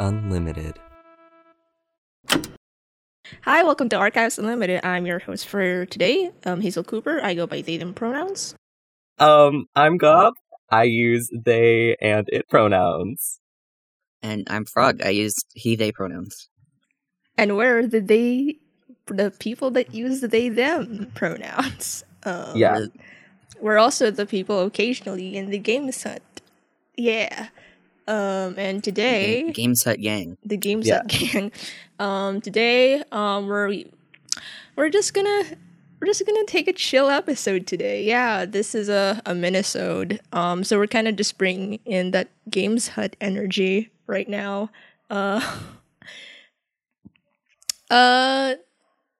[0.00, 0.78] Archives Unlimited.
[3.42, 4.84] Hi, welcome to Archives Unlimited.
[4.84, 7.20] I'm your host for today, um, Hazel Cooper.
[7.22, 8.54] I go by they them pronouns.
[9.18, 10.34] Um, I'm Gob.
[10.70, 13.40] I use they and it pronouns.
[14.22, 15.02] And I'm Frog.
[15.02, 16.48] I use he they pronouns.
[17.36, 18.56] And where are the they
[19.06, 22.04] the people that use the they them pronouns.
[22.22, 22.84] Um, Yeah.
[23.60, 26.20] We're also the people occasionally in the games hut.
[26.94, 27.48] Yeah.
[28.10, 30.36] Um, and today Ga- Games Hut Yang.
[30.44, 30.96] the games Yeah.
[31.02, 31.52] hut gang.
[32.00, 33.84] Um, today, um, we're
[34.74, 35.42] we're just gonna
[36.00, 38.02] we're just gonna take a chill episode today.
[38.04, 40.18] Yeah, this is a a minisode.
[40.32, 44.70] Um, so we're kind of just bringing in that games hut energy right now.
[45.10, 45.40] Uh,
[47.90, 48.54] uh,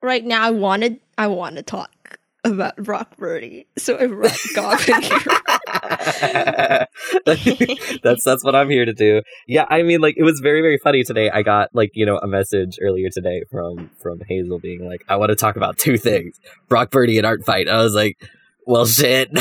[0.02, 6.86] right now I wanted I want to talk about Brockbertie, so I brought Goblin here.
[8.02, 9.22] that's that's what I'm here to do.
[9.46, 11.30] Yeah, I mean, like it was very very funny today.
[11.30, 15.16] I got like you know a message earlier today from from Hazel being like, I
[15.16, 16.38] want to talk about two things:
[16.68, 17.68] Brockbertie and Art Fight.
[17.68, 18.16] I was like,
[18.66, 19.30] well, shit.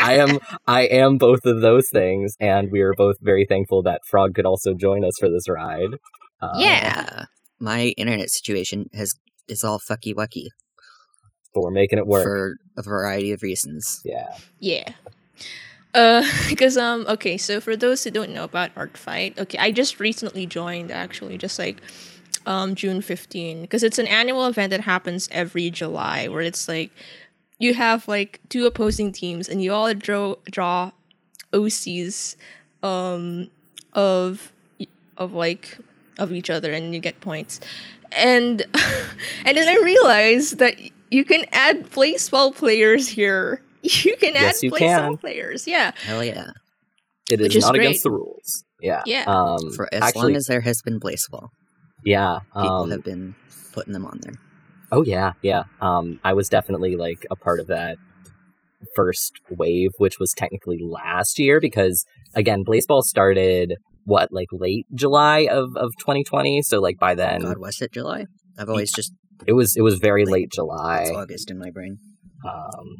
[0.00, 4.00] I am I am both of those things, and we are both very thankful that
[4.06, 5.94] Frog could also join us for this ride.
[6.40, 7.24] Uh, Yeah.
[7.60, 9.14] My internet situation has
[9.48, 10.48] is all fucky wucky
[11.58, 12.22] but we're making it work.
[12.22, 14.00] for a variety of reasons.
[14.04, 14.92] yeah, Yeah.
[15.92, 19.72] Uh, because um, okay, so for those who don't know about Art Fight, okay, I
[19.72, 21.80] just recently joined actually, just like
[22.46, 26.92] um June 15, because it's an annual event that happens every July, where it's like
[27.58, 30.92] you have like two opposing teams, and you all draw draw
[31.52, 32.36] OCs
[32.84, 33.50] um
[33.94, 34.52] of
[35.16, 35.78] of like
[36.18, 37.58] of each other, and you get points,
[38.12, 38.62] and
[39.44, 40.76] and then I realized that
[41.10, 43.62] you can add Blaseball players here.
[43.82, 45.16] You can Yes, add you Blaseball can.
[45.18, 45.92] players, yeah.
[46.02, 46.50] Hell yeah.
[47.30, 47.86] it Which is is not great.
[47.86, 48.64] against the rules.
[48.80, 49.24] Yeah, Yeah.
[49.26, 51.48] Um, For as actually, long as there has been Blaseball,
[52.04, 53.34] yeah, people um, have been
[53.72, 54.34] putting them on there.
[54.90, 55.64] Oh yeah, yeah.
[55.80, 57.98] Um, I was definitely like a part of that
[58.94, 63.74] first wave, which was technically last year because again, Blaseball started
[64.04, 66.62] what like late July of of 2020.
[66.62, 68.26] So like by then, God, was it July?
[68.58, 69.12] I've always just
[69.46, 71.10] it was it was very Late- late it's July.
[71.14, 71.98] August in my brain.
[72.46, 72.96] Um,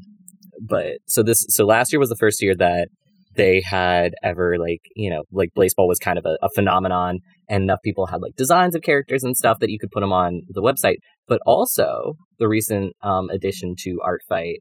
[0.61, 2.89] but so this so last year was the first year that
[3.37, 7.63] they had ever like you know like Blaseball was kind of a, a phenomenon and
[7.63, 10.43] enough people had like designs of characters and stuff that you could put them on
[10.49, 10.97] the website
[11.29, 14.59] but also the recent um, addition to art fight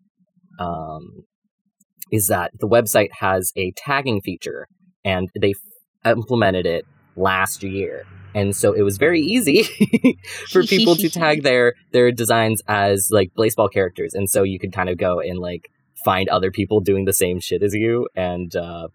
[0.59, 1.23] um,
[2.11, 4.67] is that the website has a tagging feature
[5.03, 5.51] and they
[6.05, 8.05] f- implemented it last year
[8.35, 9.63] and so it was very easy
[10.49, 14.73] for people to tag their their designs as like Blaseball characters and so you could
[14.73, 15.69] kind of go and like
[16.05, 18.87] find other people doing the same shit as you and uh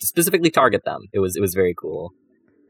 [0.00, 2.12] specifically target them it was it was very cool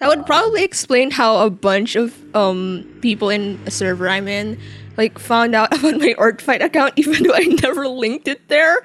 [0.00, 4.58] That would probably explain how a bunch of um people in a server I'm in
[4.96, 8.82] like found out about my Art Fight account even though I never linked it there.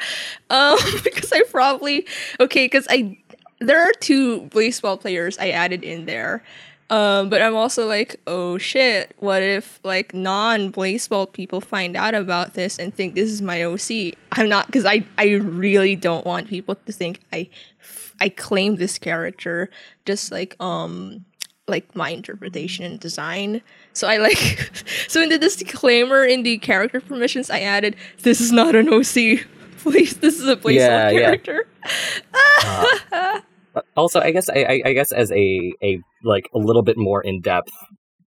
[0.50, 2.08] Um because I probably
[2.40, 3.18] okay, because I
[3.60, 6.44] there are two Blaseball players I added in there.
[6.96, 12.16] Um, but I'm also like, oh shit, what if like non Blaseball people find out
[12.16, 14.16] about this and think this is my OC?
[14.32, 17.50] I'm not because I I really don't want people to think I
[18.22, 19.70] I claim this character
[20.06, 21.26] just like um
[21.68, 23.62] like my interpretation and design.
[23.92, 24.38] So I like
[25.10, 29.46] so in the disclaimer in the character permissions I added this is not an OC.
[29.80, 31.20] Please, this is a placeholder Yeah, yeah.
[31.20, 31.68] character.
[32.34, 33.42] Uh,
[33.96, 37.72] also i guess I, I guess as a a like a little bit more in-depth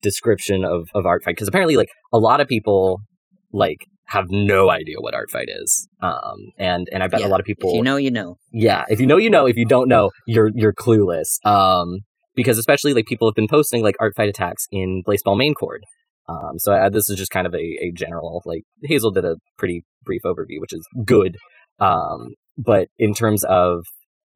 [0.03, 3.01] description of of art fight because apparently like a lot of people
[3.53, 5.89] like have no idea what art fight is.
[6.01, 8.37] Um and and i bet Yeah, a lot of people If you know, you know.
[8.53, 9.47] yeah if you know you know.
[9.47, 11.45] If you don't know you're you're clueless.
[11.45, 12.01] Um
[12.35, 15.83] because especially like people have been posting like art fight attacks in Blaseball main chord
[16.29, 19.37] um so I, this is just kind of a, a general like hazel did a
[19.59, 21.37] pretty brief overview which is good.
[21.81, 23.85] Um but in terms of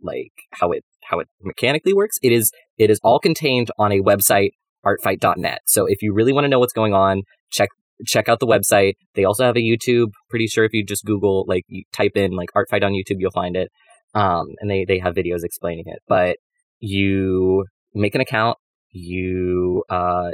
[0.02, 4.00] like how it how it mechanically works it is it is all contained on a
[4.00, 4.50] website
[4.86, 7.68] artfight.net so if you really want to know what's going on check
[8.06, 8.94] check out the website.
[9.14, 10.12] They also have a youtube.
[10.28, 13.30] Pretty sure if you just google like you type in like artfight on youtube you'll
[13.30, 13.70] find it.
[14.14, 16.00] Um and they they have videos explaining it.
[16.08, 16.36] But
[16.78, 17.64] you
[17.94, 18.58] make an account
[18.90, 20.30] you uh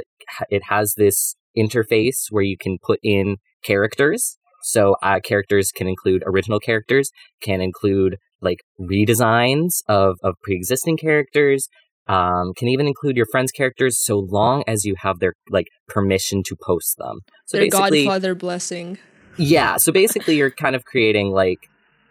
[0.49, 4.37] it has this interface where you can put in characters.
[4.63, 7.09] So uh, characters can include original characters
[7.41, 11.67] can include like redesigns of of pre-existing characters
[12.07, 16.41] um, can even include your friends' characters so long as you have their like permission
[16.45, 17.19] to post them.
[17.45, 18.97] So Their basically, godfather blessing.
[19.37, 19.77] yeah.
[19.77, 21.59] So basically, you're kind of creating like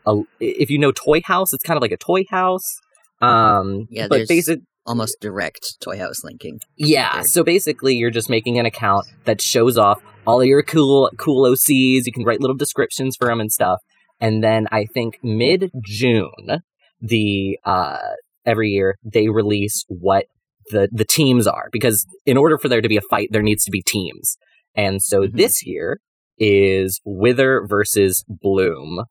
[0.06, 0.16] a.
[0.40, 2.76] If you know Toyhouse, it's kind of like a toy house.
[3.22, 4.60] Um, Yeah, but there's- basic.
[4.84, 6.60] almost direct Toyhouse linking.
[6.76, 7.26] Yeah, Third.
[7.26, 11.44] so basically you're just making an account that shows off all of your cool cool
[11.50, 12.02] OCs.
[12.06, 13.78] You can write little descriptions for them and stuff.
[14.20, 16.60] And then I think mid June,
[17.00, 17.98] the uh
[18.44, 20.26] every year they release what
[20.70, 23.64] the the teams are because in order for there to be a fight there needs
[23.64, 24.36] to be teams.
[24.74, 25.32] And so Mhm.
[25.36, 26.00] this year
[26.38, 29.04] is Wither versus Bloom.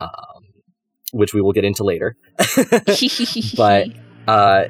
[0.00, 0.42] Um
[1.12, 2.14] which we will get into later.
[3.56, 3.88] But-
[4.28, 4.64] uh,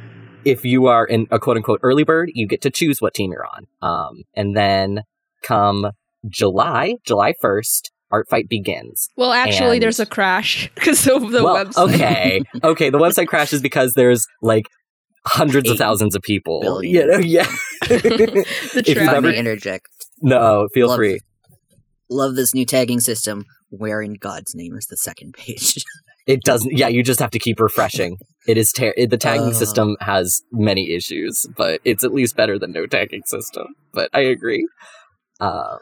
[0.45, 3.31] if you are in a quote unquote early bird, you get to choose what team
[3.31, 3.67] you're on.
[3.83, 5.03] Um, and then
[5.43, 5.91] come
[6.29, 9.09] July, July 1st, Art Fight begins.
[9.17, 11.95] well, actually, and- there's a crash because of the well, website.
[11.95, 14.67] okay, okay, the website crashes because there's like
[15.27, 16.61] hundreds of thousands of people.
[16.61, 16.95] billion.
[16.95, 17.45] You know, yeah.
[17.89, 19.39] the If you've I ever- may traffic.
[19.39, 19.87] interject,
[20.23, 21.21] no, feel Love- free.
[22.09, 23.45] love this new tagging system.
[23.73, 25.85] Where in God's name is the second page?
[26.27, 26.77] It doesn't.
[26.77, 28.17] Yeah, you just have to keep refreshing.
[28.49, 29.53] It is ter- it, the tagging Oh.
[29.53, 33.67] system has many issues, but it's at least better than no tagging system.
[33.93, 34.67] But I agree.
[35.41, 35.79] Um,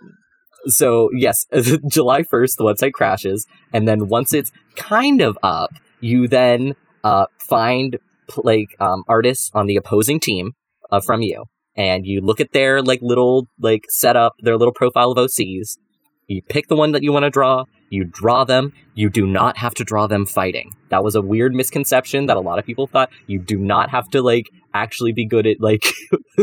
[0.66, 1.46] so yes,
[1.88, 5.70] July first, the website crashes, and then once it's kind of up,
[6.00, 6.74] you then
[7.04, 7.98] uh, find
[8.36, 10.52] like um, artists on the opposing team
[10.90, 11.44] uh, from you,
[11.76, 15.78] and you look at their like little like setup, their little profile of OCs.
[16.26, 17.64] You pick the one that you want to draw.
[17.90, 18.72] You draw them.
[18.94, 20.74] You do not have to draw them fighting.
[20.90, 23.10] That was a weird misconception that a lot of people thought.
[23.26, 25.84] You do not have to like actually be good at like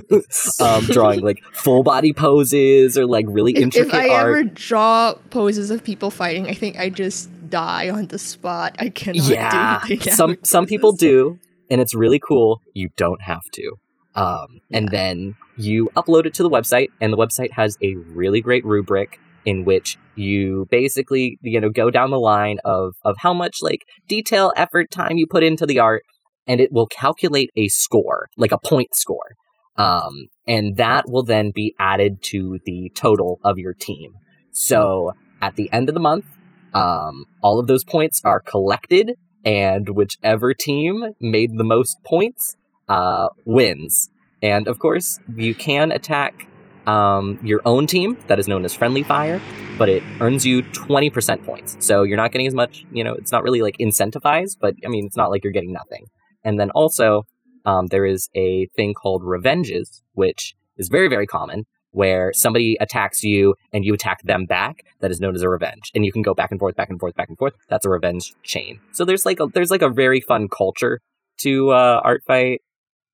[0.59, 4.29] um, drawing like full body poses or like really If, intricate if I art.
[4.29, 8.75] ever draw poses of people fighting, I think I just die on the spot.
[8.79, 11.39] I cannot yeah, some some people do,
[11.69, 12.61] and it's really cool.
[12.73, 13.73] You don't have to.
[14.15, 18.39] Um, and then you upload it to the website, and the website has a really
[18.41, 23.33] great rubric in which you basically you know go down the line of of how
[23.33, 26.03] much like detail, effort, time you put into the art,
[26.47, 29.35] and it will calculate a score, like a point score.
[29.77, 34.13] Um, and that will then be added to the total of your team.
[34.51, 36.25] So at the end of the month,
[36.73, 39.13] um, all of those points are collected,
[39.43, 42.55] and whichever team made the most points
[42.87, 44.09] uh, wins.
[44.41, 46.47] And of course, you can attack
[46.87, 49.41] um, your own team that is known as friendly fire,
[49.77, 51.77] but it earns you 20% points.
[51.79, 54.89] So you're not getting as much, you know, it's not really like incentivized, but I
[54.89, 56.05] mean, it's not like you're getting nothing.
[56.43, 57.23] And then also,
[57.65, 63.23] um, there is a thing called revenges, which is very, very common, where somebody attacks
[63.23, 64.83] you and you attack them back.
[64.99, 66.99] That is known as a revenge, and you can go back and forth, back and
[66.99, 67.53] forth, back and forth.
[67.69, 68.79] That's a revenge chain.
[68.91, 70.99] So there's like a there's like a very fun culture
[71.39, 72.61] to uh, art fight,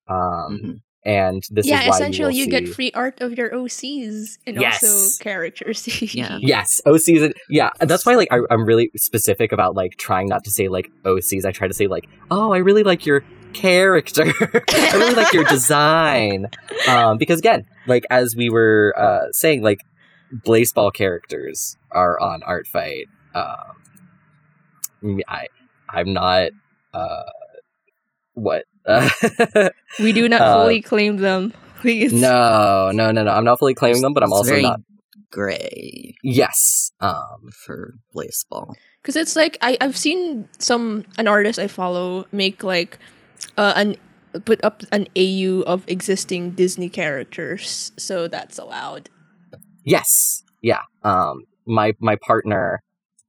[0.08, 0.74] um, Mhm.
[1.04, 4.38] And this yeah, is why essentially you, you, will get free art of your OCs
[4.46, 4.82] and Yes.
[4.84, 5.88] also characters.
[6.14, 6.38] Yeah.
[6.40, 7.24] Yes, OCs.
[7.24, 10.68] and- Yeah, that's why like I, I'm really specific about like trying not to say
[10.68, 11.44] like OCs.
[11.44, 14.22] I try to say like, oh, I really like your character.
[14.70, 16.46] I really like your design.
[16.88, 19.80] Um, because again, like as we were uh, saying, like
[20.46, 23.06] Blaseball characters are on Art Fight.
[23.34, 25.48] Um, I
[25.88, 26.52] I'm not.
[26.94, 27.22] Uh,
[28.34, 28.64] what?
[28.86, 29.08] Uh,
[30.00, 31.52] we do not Uh, fully claim them.
[31.80, 32.12] Please.
[32.12, 33.30] no, no, no, no.
[33.30, 34.80] I'm not fully claiming them, but I'm It's also very not.
[35.30, 36.90] gray Yes.
[37.00, 38.74] Um, for Blaseball.
[39.02, 42.98] because it's like I I've seen some an artist I follow make like
[43.58, 43.96] uh, an
[44.44, 49.10] put up an AU of existing Disney characters, so that's allowed.
[49.84, 50.42] Yes.
[50.62, 50.82] Yeah.
[51.02, 52.82] Um my my partner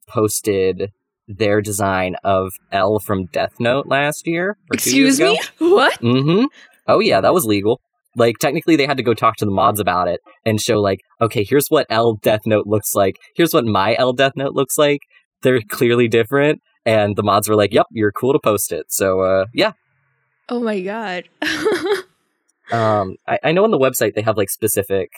[0.07, 0.91] posted
[1.37, 4.57] their design of L from Death Note last year.
[4.71, 5.99] Or two years Excuse me, what?
[6.01, 6.45] Mm-hmm.
[6.87, 7.79] Oh yeah, that was legal.
[8.15, 10.99] Like technically they had to go talk to the mods about it and show like,
[11.21, 13.17] okay, here's what L Death Note looks like.
[13.35, 14.99] Here's what my L Death Note looks like.
[15.41, 16.61] They're clearly different.
[16.85, 18.87] And the mods were like, Yep, you're cool to post it.
[18.89, 19.73] So uh yeah.
[20.49, 21.29] Oh my god.
[22.71, 25.11] Um I, I know on the website they have like specific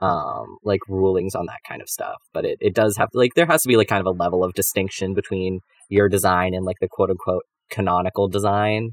[0.00, 3.46] um like rulings on that kind of stuff but it, it does have like there
[3.46, 6.76] has to be like kind of a level of distinction between your design and like
[6.80, 8.90] the quote unquote canonical design.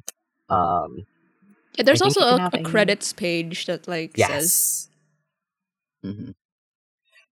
[0.50, 1.06] Um
[1.76, 4.90] yeah, there's also a, a a- credits page that like says yes
[6.04, 6.32] hmm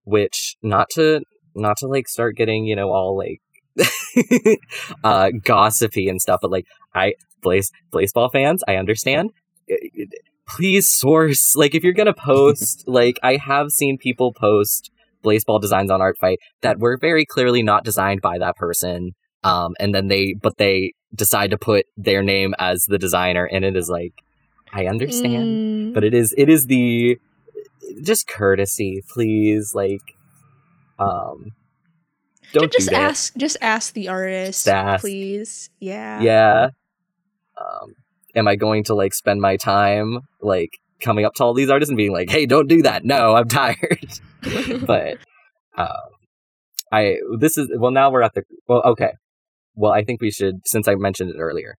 [0.03, 1.21] which not to
[1.55, 3.39] not to like start getting you know all like
[5.03, 9.29] uh gossipy and stuff but like i blaze baseball fans i understand.
[9.69, 10.05] I- I-
[10.47, 14.89] please source like if you're gonna post like i have seen people post
[15.23, 19.11] Blaseball designs on art fight that were very clearly not designed by that person
[19.43, 23.63] um and then they but they decide to put their name as the designer and
[23.63, 24.13] it is like
[24.73, 27.19] i understand Mm, but it is it is the
[28.01, 30.01] just courtesy please like
[30.99, 31.51] um
[32.53, 35.01] don't just do ask just ask the artist, Just ask.
[35.01, 35.69] please.
[35.79, 36.21] Yeah.
[36.21, 36.69] yeah
[37.59, 37.93] um
[38.35, 40.71] am I going to like spend my time like
[41.01, 43.47] coming up to all these artists and being like, "Hey, don't do that." No, I'm
[43.47, 44.19] tired.
[44.85, 45.17] but
[45.77, 45.87] um,
[46.91, 49.13] I this is well now we're at the well okay.
[49.75, 51.75] Well, I think we should since I mentioned it earlier.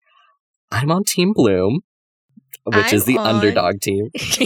[0.71, 1.81] I'm on Team Bloom,
[2.65, 4.11] which is I'm the on- underdog team.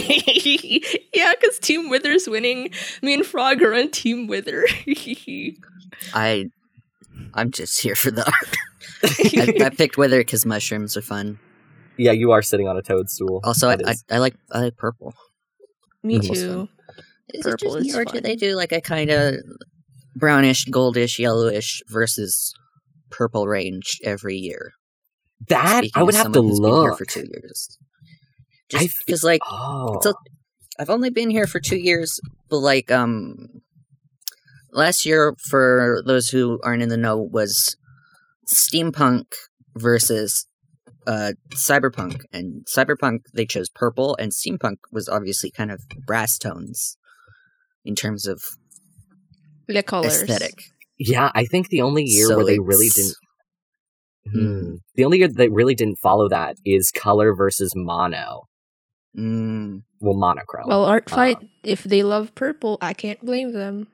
[1.13, 2.69] yeah, because Team Wither's winning.
[3.01, 4.65] Me and Frog are on Team Wither.
[6.13, 6.45] I,
[7.33, 9.61] I'm just here for the art.
[9.61, 11.39] I, I picked Wither because mushrooms are fun.
[11.97, 13.41] Yeah, you are sitting on a toadstool.
[13.43, 15.13] Also, I, I, I like I like purple.
[16.03, 16.69] Me Almost too.
[17.33, 19.35] Is Purple it just me, or do they do like a kind of
[20.15, 22.53] brownish, goldish, yellowish versus
[23.09, 24.71] purple range every year?
[25.49, 26.97] that Speaking I would have to someone who's been here look.
[26.97, 27.77] for two years.
[28.69, 30.13] Just because, like, Oh, it's a-
[30.79, 33.35] I've only been here for two years, but like, um,
[34.71, 37.75] last year, for those who aren't in the know, was
[38.47, 39.25] steampunk
[39.75, 40.47] versus
[41.07, 46.97] uh cyberpunk, and cyberpunk they chose purple, and steampunk was obviously kind of brass tones
[47.85, 48.39] in terms of
[49.67, 50.21] The colors.
[50.21, 50.55] aesthetic.
[50.99, 51.31] yeah.
[51.33, 53.15] I think the only year So where they really didn't.
[54.31, 54.75] Hmm.
[54.95, 58.43] The only year they really didn't follow that is color versus mono.
[59.17, 60.67] Mm, Well, monochrome.
[60.67, 63.87] Well, Art Uh, Fight, if they love purple, I can't blame them.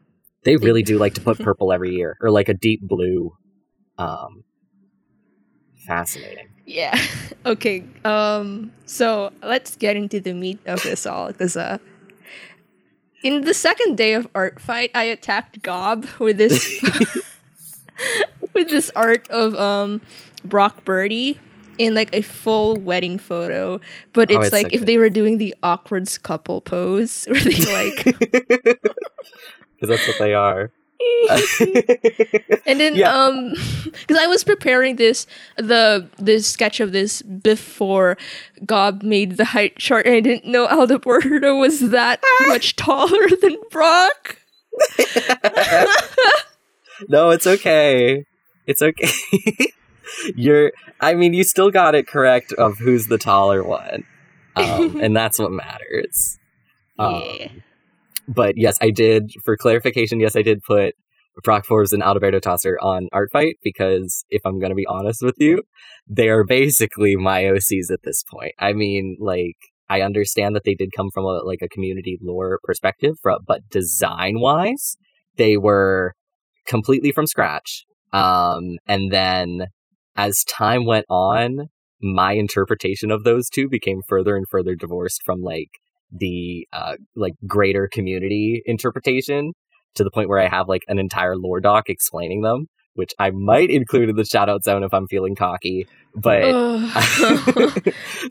[0.43, 3.31] they they- really do like to put purple every year, or like a deep blue.
[3.99, 4.43] Um,
[5.87, 6.47] fascinating.
[6.65, 6.99] Yeah.
[7.45, 7.83] okay.
[8.05, 8.71] Um.
[8.85, 11.77] So let's get into the meat of this all, because uh,
[13.23, 16.81] in the second day of art fight, I attacked Gob with this
[18.53, 20.01] with this art of um
[20.47, 21.37] Brockbertie
[21.77, 23.79] in like a full wedding photo,
[24.13, 27.39] but Oh, it's, it's like so if they were doing the awkward couple pose, where
[27.39, 28.03] they like.
[28.03, 30.71] Because that's what they are.
[32.65, 33.13] And then Yeah.
[33.13, 35.25] um because I was preparing this
[35.57, 38.17] the this sketch of this before
[38.65, 43.57] Gob made the height chart and I didn't know Alberto was that much taller than
[43.71, 44.37] Brock.
[47.09, 48.25] no, it's okay.
[48.65, 49.11] It's okay.
[50.35, 50.71] You're.
[51.01, 54.03] I mean, you still got it correct of who's the taller one,
[54.55, 56.37] um, and that's what matters.
[56.97, 57.47] Um, Yeah.
[58.27, 59.31] But yes, I did.
[59.43, 60.95] For clarification, yes, I did put
[61.43, 65.21] Brock Forbes and Alberto Tosser on Art Fight because, if I'm going to be honest
[65.21, 65.63] with you,
[66.07, 68.53] they are basically my OCs at this point.
[68.59, 69.57] I mean, like,
[69.89, 74.39] I understand that they did come from a like a community lore perspective, but design
[74.39, 74.95] wise,
[75.37, 76.13] they were
[76.65, 77.85] completely from scratch.
[78.11, 79.67] Um, and then
[80.15, 81.67] as time went on,
[82.01, 85.69] my interpretation of those two became further and further divorced from like
[86.15, 89.53] the uh like greater community interpretation
[89.95, 93.31] to the point where I have like an entire lore doc explaining them, which I
[93.31, 95.87] might include in the shout out zone if I'm feeling cocky.
[96.15, 96.43] But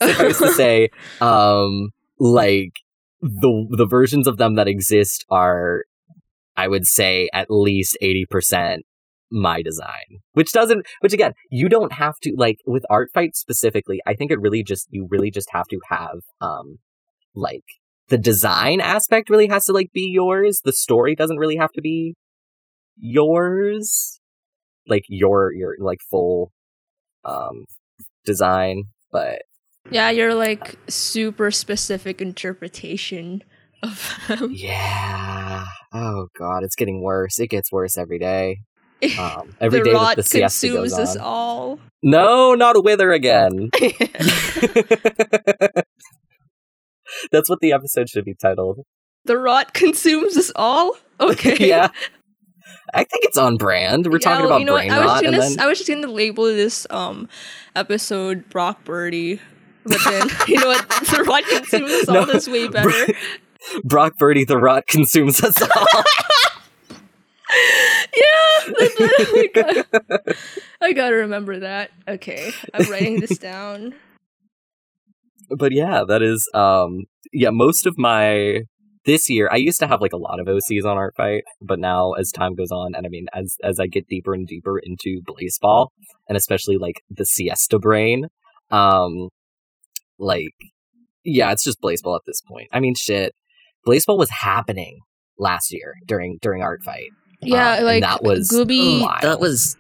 [0.03, 2.73] supposed to say, um, like
[3.21, 5.85] the the versions of them that exist are,
[6.57, 8.85] I would say, at least eighty percent
[9.33, 10.21] my design.
[10.35, 14.01] Which doesn't, which again, you don't have to like with art fight specifically.
[14.07, 16.79] I think it really just you really just have to have, um,
[17.35, 17.65] like
[18.09, 20.61] the design aspect really has to like be yours.
[20.65, 22.15] The story doesn't really have to be
[22.99, 24.21] yours.
[24.87, 26.53] Like your your like full
[27.25, 27.65] um
[28.25, 29.43] design, but
[29.91, 33.43] yeah, you're like super specific interpretation
[33.83, 34.51] of them.
[34.53, 35.65] Yeah.
[35.93, 37.39] Oh god, it's getting worse.
[37.39, 38.59] It gets worse every day.
[39.19, 41.79] Um, every the day rot that the siesta consumes goes us all.
[42.03, 43.71] No, not a wither again.
[47.31, 48.81] That's what the episode should be titled.
[49.25, 50.97] the rot consumes us all.
[51.21, 51.57] Okay.
[51.69, 51.88] yeah.
[52.95, 54.07] I think it's on brand.
[54.07, 55.78] We're Yeah, talking well, about you know what, brain I was gonna, then I was
[55.78, 57.28] just gonna label this um
[57.76, 59.40] episode Brockbertie,
[59.85, 60.87] but then you know what?
[61.12, 63.12] The rot consumes us all No, is way better.
[63.87, 65.87] Brockbertie the rot consumes us all.
[68.14, 70.37] yeah, I gotta,
[70.81, 71.90] I gotta remember that.
[72.09, 73.95] Okay, I'm writing this down.
[75.57, 78.63] But yeah, that is um yeah, most of my
[79.05, 81.79] this year I used to have like a lot of OCs on Art Fight, but
[81.79, 84.79] now as time goes on and I mean as as I get deeper and deeper
[84.79, 85.89] into Blaseball
[86.29, 88.27] and especially like the siesta brain,
[88.71, 89.29] um
[90.19, 90.55] like
[91.25, 92.69] yeah, it's just Blaseball at this point.
[92.73, 93.33] I mean shit.
[93.87, 95.01] Blaseball was happening
[95.39, 97.11] last year during during Art Fight.
[97.41, 99.03] Yeah, Um, and like that was Gooby.
[99.03, 99.23] wild.
[99.23, 99.77] that was.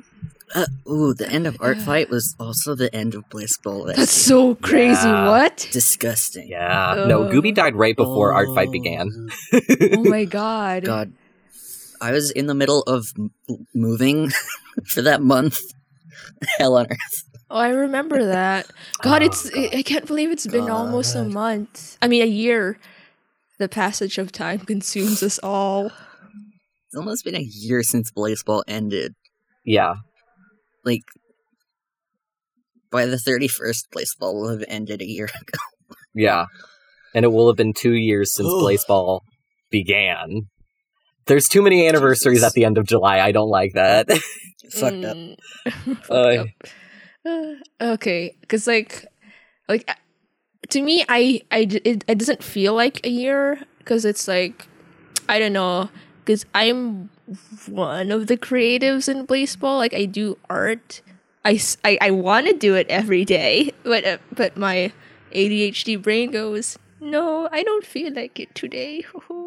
[0.54, 3.94] Uh, ooh, the end of Art Fight was also the end of Blaseball.
[3.94, 5.08] That's so crazy.
[5.08, 5.28] Yeah.
[5.28, 5.66] What?
[5.72, 6.48] disgusting.
[6.48, 7.06] Yeah.
[7.08, 9.30] no, Gooby died right before Art Fight began.
[9.96, 10.84] Oh my god.
[10.84, 11.12] God,
[12.02, 13.30] I was in the middle of m-
[13.74, 14.30] moving
[14.86, 15.58] for that month.
[16.58, 17.24] Hell on earth.
[17.50, 18.70] Oh, I remember that.
[19.02, 21.96] God, Oh, it's I I can't believe it's been almost a month.
[22.02, 22.78] I mean, a year.
[23.58, 25.86] The passage of time consumes us all.
[25.86, 29.14] It's almost been a year since Blaseball ended.
[29.64, 29.94] Yeah.
[30.84, 31.02] Like,
[32.90, 35.58] by the 31st, Blaseball will have ended a year ago.
[36.14, 36.46] Yeah.
[37.14, 39.20] And it will have been two years since Blaseball
[39.70, 40.48] began.
[41.26, 42.48] There's too many anniversaries Jesus.
[42.48, 43.20] at the end of July.
[43.20, 44.08] I don't like that.
[44.70, 45.16] Fucked up.
[45.16, 45.36] Mm.
[45.66, 46.38] Fucked Oy.
[46.38, 46.46] up.
[47.24, 47.54] Uh,
[47.92, 49.06] okay, because like,
[49.68, 49.94] like uh,
[50.70, 54.66] to me, i i it, it doesn't feel like a year because it's like
[55.28, 55.90] I don't know
[56.24, 57.10] because I'm
[57.68, 59.78] one of the creatives in Blaseball.
[59.78, 61.00] Like I do art.
[61.44, 61.58] I
[62.00, 64.92] I want to do it every day, but uh, but my
[65.32, 69.04] ADHD brain goes, no, I don't feel like it today.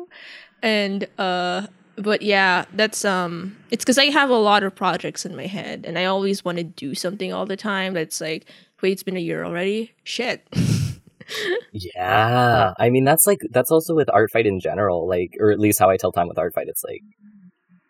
[0.61, 1.67] and uh
[1.97, 5.85] but yeah, that's um it's cuz I have a lot of projects in my head
[5.87, 8.45] and I always want to do something all the time that's like,
[8.81, 9.93] wait, it's been a year already?
[10.03, 10.45] Shit.
[11.71, 12.73] yeah.
[12.77, 15.07] I mean, that's like, that's also with Art Fight in general.
[15.07, 16.67] Like, or at least how I tell time with Art Fight.
[16.67, 17.01] It's like,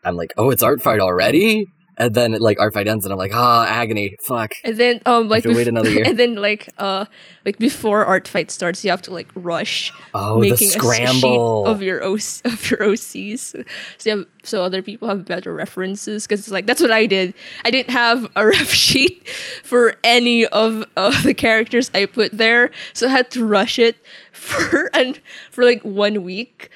[0.06, 1.68] I'm like, oh, it's Art Fight already?
[1.98, 4.18] And then like Art Fight ends and I'm like, ah, agony.
[4.28, 4.52] Fuck.
[4.66, 6.04] And then um like to wait another year.
[6.06, 7.06] and then like uh
[7.46, 10.82] like before art fight starts you have to like rush Oh, making the a sheet
[10.82, 11.66] scramble.
[11.66, 13.66] of your OC, of your OCs
[13.98, 17.34] so have, so other people have better references because it's like that's what I did
[17.64, 19.26] I didn't have a ref sheet
[19.64, 23.96] for any of uh, the characters I put there so I had to rush it
[24.34, 25.18] for and
[25.50, 26.70] for like one week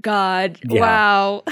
[0.00, 0.80] God Yeah.
[0.80, 1.44] wow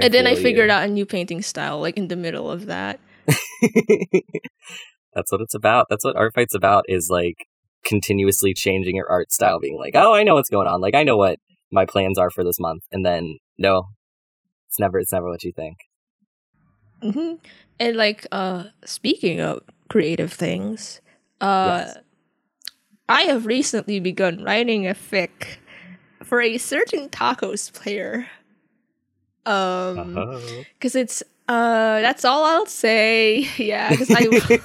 [0.00, 0.72] and then I figured you.
[0.74, 3.00] out a new painting style like in the middle of that
[5.14, 5.86] That's what it's about.
[5.90, 7.46] That's what art fight's about is like
[7.84, 10.80] continuously changing your art style, being like, oh, I know what's going on.
[10.80, 11.38] Like, I know what
[11.72, 12.84] my plans are for this month.
[12.92, 13.84] And then, no,
[14.68, 15.76] it's never, it's never what you think.
[17.02, 17.34] hmm
[17.78, 21.00] And like uh speaking of creative things,
[21.40, 21.98] uh Yes.
[23.08, 25.56] I have recently begun writing a fic
[26.22, 28.28] for a certain tacos player.
[29.46, 30.64] Um Uh-huh.
[30.80, 33.48] cuz it's uh that's all I'll say.
[33.58, 34.28] Yeah, cuz I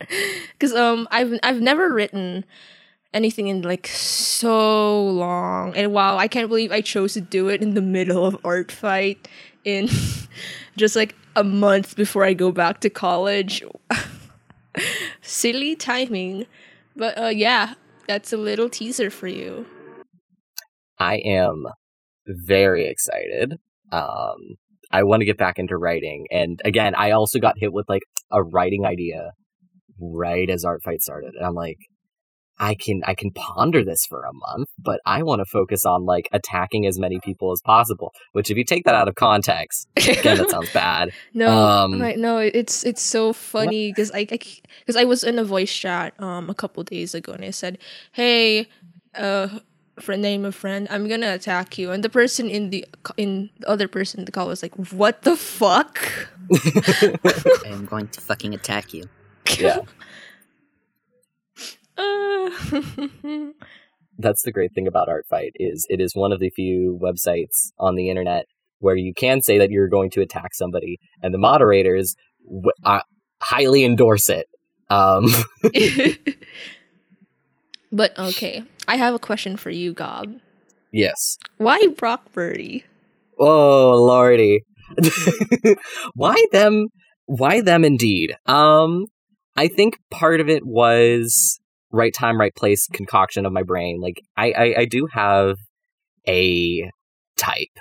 [0.60, 2.44] cuz um I've I've never written
[3.14, 5.74] anything in like so long.
[5.76, 8.72] And wow, I can't believe I chose to do it in the middle of art
[8.72, 9.28] fight
[9.64, 9.88] in
[10.76, 13.62] just like a month before I go back to college.
[15.22, 16.46] Silly timing.
[16.96, 17.74] But uh yeah,
[18.06, 19.66] that's a little teaser for you.
[20.98, 21.66] I am
[22.26, 23.54] very excited.
[23.92, 24.56] Um,
[24.90, 26.26] I want to get back into writing.
[26.30, 29.32] And again, I also got hit with like a writing idea
[29.98, 31.34] right as art fight started.
[31.34, 31.78] And I'm like,
[32.58, 36.06] I can I can ponder this for a month, but I want to focus on
[36.06, 38.12] like attacking as many people as possible.
[38.32, 41.10] Which, if you take that out of context, again, that sounds bad.
[41.34, 45.72] no, um, no, it's it's so funny because I because I, was in a voice
[45.72, 47.76] chat um a couple days ago and I said,
[48.12, 48.68] "Hey,
[49.14, 49.48] uh,
[50.00, 52.84] friend, name a friend, I'm gonna attack you," and the person in the
[53.16, 58.08] in the other person in the call was like, "What the fuck?" I am going
[58.08, 59.04] to fucking attack you.
[59.58, 59.80] Yeah,
[61.98, 62.50] Uh,
[64.18, 67.72] that's the great thing about art fight is it is one of the few websites
[67.78, 68.46] on the internet
[68.80, 73.00] where you can say that you're going to attack somebody, and the moderators w- uh,
[73.40, 74.46] highly endorse it.
[74.90, 75.26] Um,
[77.92, 80.38] but okay, I have a question for you, Gob.
[80.92, 81.38] yes.
[81.58, 82.84] Why Brockbertie?
[83.38, 84.60] Oh lordy.
[86.14, 86.86] why them
[87.26, 88.34] why them indeed?
[88.46, 89.04] Um
[89.56, 91.58] I think part of it was
[91.90, 94.00] right time, right place concoction of my brain.
[94.00, 95.56] Like I, I, I do have
[96.26, 96.90] a
[97.36, 97.78] type.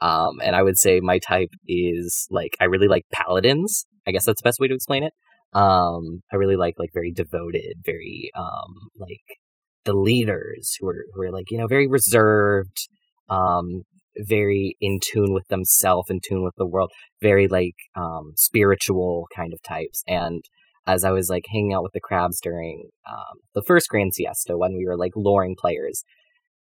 [0.00, 3.86] Um and I would say my type is like I really like paladins.
[4.06, 5.12] I guess that's the best way to explain it.
[5.52, 9.38] Um I really like like very devoted, very um like
[9.84, 12.88] the leaders who are who are like, you know, very reserved,
[13.28, 13.82] um,
[14.16, 16.90] very in tune with themselves, in tune with the world,
[17.20, 20.02] very like um, spiritual kind of types.
[20.06, 20.42] And
[20.86, 24.56] as I was like hanging out with the crabs during um, the first Grand Siesta
[24.56, 26.04] when we were like luring players,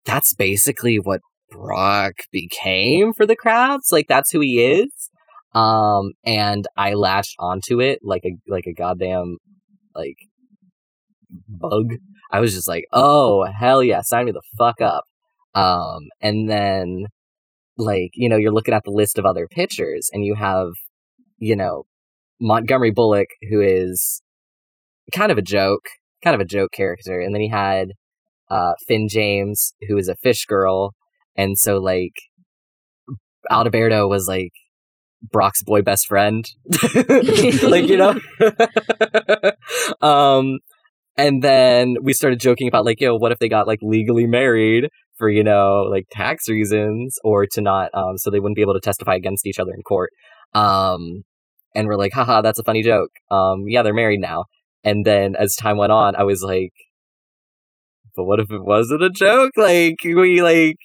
[0.05, 3.91] that's basically what Brock became for the crabs.
[3.91, 5.11] Like that's who he is.
[5.55, 9.39] Um, and I latched onto it like a like a goddamn
[9.95, 10.17] like
[11.49, 11.95] bug.
[12.31, 15.05] I was just like, oh hell yeah, sign me the fuck up.
[15.55, 17.07] Um, and then
[17.77, 20.69] like you know you're looking at the list of other pitchers and you have
[21.39, 21.85] you know
[22.41, 24.23] Montgomery Bullock who is
[25.13, 25.85] kind of a joke
[26.23, 27.93] kind of a joke character and then he had
[28.49, 30.95] uh Finn James who is a fish girl
[31.37, 32.15] and so like
[33.51, 34.53] Alberto was like
[35.31, 36.45] Brock's boy best friend.
[36.95, 38.21] like, you know?
[40.07, 40.59] um,
[41.17, 44.89] and then we started joking about like, yo, what if they got like legally married
[45.17, 48.75] for, you know, like tax reasons or to not, um, so they wouldn't be able
[48.75, 50.11] to testify against each other in court.
[50.55, 51.23] Um,
[51.75, 53.11] and we're like, haha, that's a funny joke.
[53.31, 54.45] Um, yeah, they're married now.
[54.83, 56.73] And then as time went on, I was like,
[58.17, 59.53] but what if it wasn't a joke?
[59.57, 60.77] Like, we like,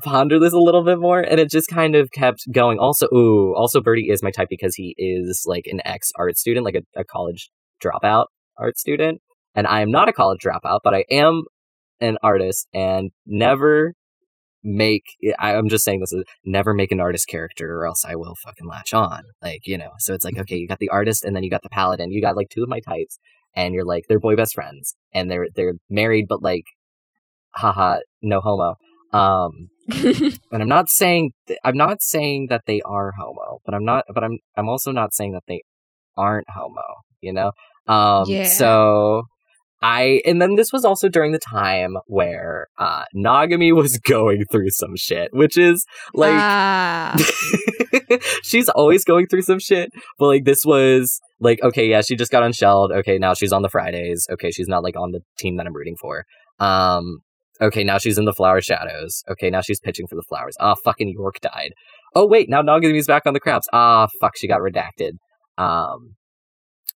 [0.00, 3.54] ponder this a little bit more and it just kind of kept going also ooh
[3.54, 7.00] also Bertie is my type because he is like an ex art student like a,
[7.00, 7.50] a college
[7.84, 9.20] dropout art student
[9.54, 11.44] and i am not a college dropout but i am
[12.00, 13.94] an artist and never
[14.64, 15.04] make
[15.38, 18.66] i'm just saying this is never make an artist character or else i will fucking
[18.66, 21.42] latch on like you know so it's like okay you got the artist and then
[21.42, 23.18] you got the paladin you got like two of my types
[23.56, 26.64] and you're like they're boy best friends and they're they're married but like
[27.54, 28.76] haha no homo
[29.12, 29.68] um
[30.52, 34.04] and I'm not saying th- I'm not saying that they are homo, but I'm not
[34.14, 35.62] but I'm I'm also not saying that they
[36.16, 36.82] aren't homo,
[37.20, 37.52] you know?
[37.86, 38.44] Um Yeah.
[38.44, 39.24] so
[39.82, 44.70] I and then this was also during the time where uh Nagomi was going through
[44.70, 47.16] some shit, which is like ah,
[48.42, 52.30] she's always going through some shit, but like this was like okay, yeah, she just
[52.30, 52.92] got unshelled.
[52.92, 54.26] Okay, now she's on the Fridays.
[54.30, 56.24] Okay, she's not like on the team that I'm rooting for.
[56.60, 57.18] Um
[57.60, 59.22] okay, now she's in the Flower Shadows.
[59.30, 60.56] Okay, now she's pitching for the Flowers.
[60.60, 61.72] Ah, fucking York died.
[62.14, 63.68] Oh wait, now Nagomi's back on the Crabs.
[63.72, 65.12] Ah, fuck, she got redacted.
[65.58, 66.14] Um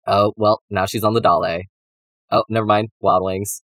[0.09, 1.63] Oh, well, now she's on the Dale.
[2.31, 2.89] Oh, never mind.
[2.99, 3.61] Wild Wings.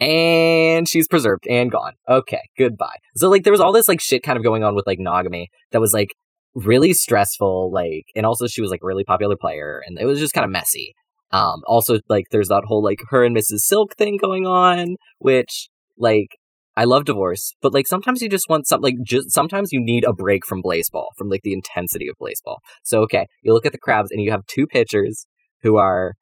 [0.00, 1.92] And she's preserved and gone.
[2.08, 2.96] Okay, goodbye.
[3.16, 5.48] So like there was all this like shit kind of going on with like Nagomi
[5.72, 6.14] that was like
[6.54, 10.32] really stressful, like and also she was like really popular player and it was just
[10.32, 10.94] kind of messy.
[11.32, 13.58] Um also like there's that whole like her and Mrs.
[13.58, 15.68] Silk thing going on, which
[15.98, 16.28] like
[16.76, 20.04] I love divorce, but like sometimes you just want something like just sometimes you need
[20.04, 22.56] a break from Blaseball, from like the intensity of Blaseball.
[22.84, 25.26] So okay, you look at the crabs and you have two pitchers
[25.62, 26.14] who are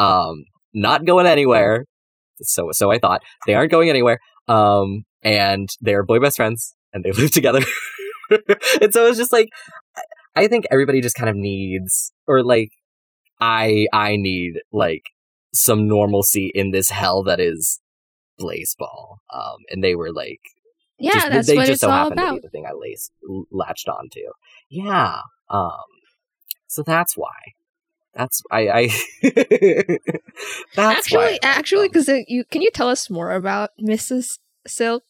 [0.00, 0.42] um
[0.74, 1.84] not going anywhere.
[2.42, 4.18] So so I thought they aren't going anywhere.
[4.48, 7.60] Um and they're boy best friends and they live together.
[8.80, 9.48] and so it's just like
[10.34, 12.70] I think everybody just kind of needs or like
[13.40, 15.02] I I need like
[15.54, 17.80] some normalcy in this hell that is
[18.40, 19.16] Blaseball.
[19.32, 20.40] Um and they were like
[20.98, 22.34] yeah, just- that's they what just it's so all happened to about.
[22.36, 23.12] be the thing I laced,
[23.50, 24.20] latched onto.
[24.70, 25.18] Yeah.
[25.50, 25.70] Um.
[26.68, 27.34] So that's why.
[28.14, 28.68] That's I.
[28.68, 28.88] I
[30.76, 31.38] that's actually, why.
[31.42, 34.38] actually, because you can you tell us more about Mrs.
[34.66, 35.04] Silk?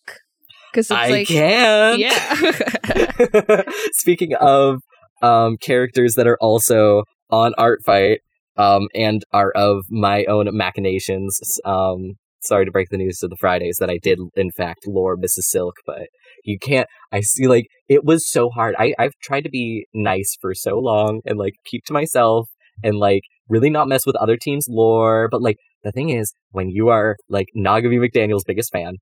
[0.71, 1.99] Because I like, can.
[1.99, 3.62] yeah,
[3.93, 4.81] Speaking of
[5.21, 8.21] um characters that are also on Art Fight,
[8.57, 11.41] um, and are of my own machinations.
[11.65, 15.17] Um, sorry to break the news to the Fridays that I did in fact lore
[15.17, 15.45] Mrs.
[15.45, 16.09] Silk, but
[16.45, 16.88] you can't.
[17.11, 18.75] I see, like it was so hard.
[18.79, 22.49] I I've tried to be nice for so long and like keep to myself
[22.82, 25.28] and like really not mess with other teams' lore.
[25.30, 28.96] But like the thing is, when you are like Nagomi McDaniel's biggest fan,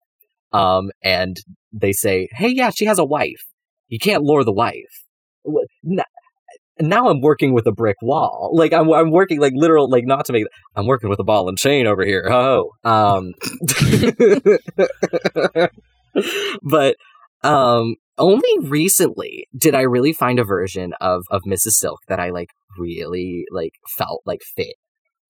[0.52, 1.36] um, and
[1.72, 3.42] they say, "Hey, yeah, she has a wife,"
[3.88, 5.04] you can't lure the wife.
[6.78, 8.52] Now I'm working with a brick wall.
[8.54, 10.46] Like I'm, I'm working like literal, like not to make.
[10.74, 12.26] I'm working with a ball and chain over here.
[12.30, 13.34] Oh, um,
[16.62, 16.96] but
[17.42, 21.72] um, only recently did I really find a version of of Mrs.
[21.72, 24.74] Silk that I like really like felt like fit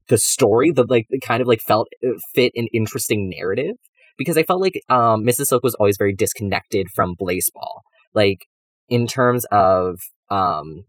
[0.08, 3.76] the story, the like kind of like felt uh, fit an interesting narrative
[4.16, 5.46] because I felt like um Mrs.
[5.46, 7.80] Silk was always very disconnected from Blaseball,
[8.14, 8.46] like
[8.88, 9.98] in terms of
[10.30, 10.84] um.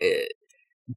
[0.00, 0.26] eh,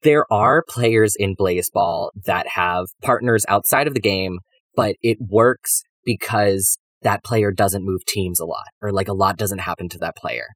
[0.04, 4.40] there are players in Blaseball that have partners outside of the game,
[4.76, 9.38] but it works because that player doesn't move teams a lot, or like a lot
[9.38, 10.48] doesn't happen to that player.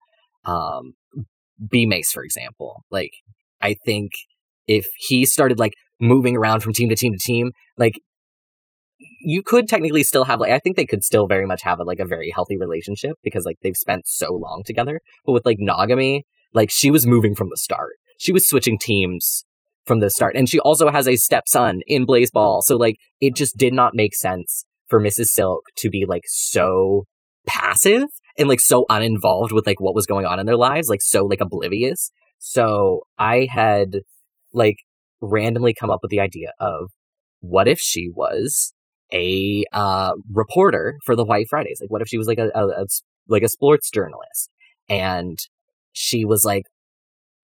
[0.45, 0.93] Um,
[1.69, 3.11] B Mace, for example, like
[3.61, 4.11] I think
[4.67, 7.93] if he started like moving around from team to team to team, like
[9.21, 11.83] you could technically still have like I think they could still very much have a,
[11.83, 14.99] like a very healthy relationship because like they've spent so long together.
[15.25, 17.93] But with like Nagomi, like she was moving from the start.
[18.17, 19.45] She was switching teams
[19.85, 22.61] from the start, and she also has a stepson in Blaseball.
[22.63, 25.29] So like it just did not make sense for Mrs.
[25.29, 27.05] Silk to be like so
[27.47, 28.03] passive
[28.37, 31.25] and like so uninvolved with like what was going on in their lives, like so
[31.25, 32.11] like oblivious.
[32.37, 34.01] So I had
[34.53, 34.75] like
[35.19, 36.91] randomly come up with the idea of
[37.39, 38.71] what if she was
[39.11, 41.79] a uh, reporter for the White Fridays?
[41.81, 42.85] Like, what if she was like a a
[43.27, 44.51] like a sports journalist,
[44.89, 45.39] and
[45.91, 46.65] she was like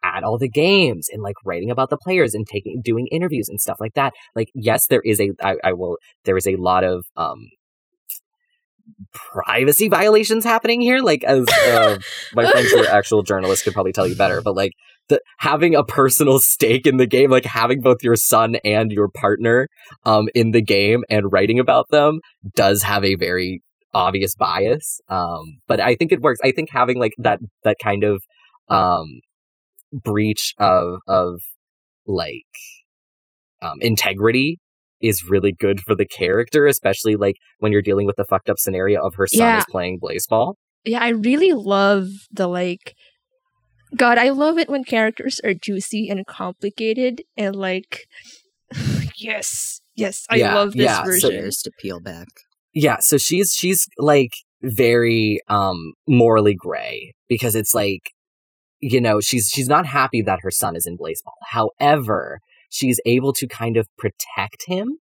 [0.03, 3.59] at all the games and like writing about the players and taking doing interviews and
[3.59, 4.13] stuff like that.
[4.35, 7.49] Like, yes, there is a I, I will there is a lot of um
[9.13, 10.99] privacy violations happening here.
[10.99, 11.97] Like, as uh,
[12.33, 14.71] my friends who are actual journalists could probably tell you better, but like
[15.09, 19.09] the having a personal stake in the game, like having both your son and your
[19.09, 19.67] partner
[20.05, 22.19] um in the game and writing about them
[22.55, 23.62] does have a very
[23.93, 25.01] obvious bias.
[25.09, 26.39] Um, but I think it works.
[26.43, 28.21] I think having like that that kind of
[28.69, 29.21] um
[29.93, 31.41] breach of of
[32.06, 32.43] like
[33.62, 34.58] um integrity
[35.02, 38.60] is really good for the character, especially like when you're dealing with the fucked up
[38.60, 39.58] scenario of her son Yeah.
[39.60, 40.56] is playing Blaseball.
[40.86, 42.93] yeah, I really love the like.
[43.95, 48.06] God, I love it when characters are juicy and complicated and like.
[49.17, 51.30] yes, yes, I Yeah, love this yeah, so version.
[51.32, 52.28] Layers to peel back.
[52.73, 58.12] Yeah, so she's she's like very um morally gray because it's like
[58.80, 61.34] you know, she's she's not happy that her son is in Blaseball.
[61.50, 62.39] However,
[62.70, 64.98] she's able to kind of protect him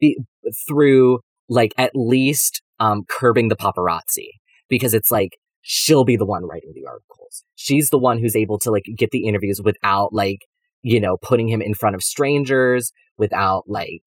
[0.00, 0.18] be,
[0.66, 4.30] through like at least um curbing the paparazzi
[4.68, 7.44] because it's like she'll be the one writing the articles.
[7.54, 10.46] She's the one who's able to like get the interviews without like
[10.82, 14.02] you know putting him in front of strangers without like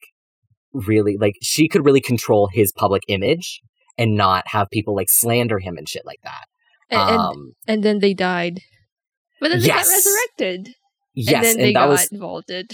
[0.74, 3.62] really like she could really control his public image
[3.98, 6.46] and not have people like slander him and shit like that.
[6.90, 8.62] and, and, um and then they died,
[9.41, 9.88] but then they Yes.
[9.89, 9.91] got
[10.39, 10.75] resurrected,
[11.13, 12.71] yes, and then they that got was vaulted.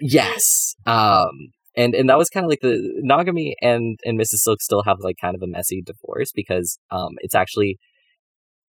[0.00, 0.74] yes.
[0.86, 1.28] Um
[1.76, 4.38] and and that was kind of like the Nagomi and and Mrs.
[4.38, 7.78] Silk still have like kind of a messy divorce because um it's actually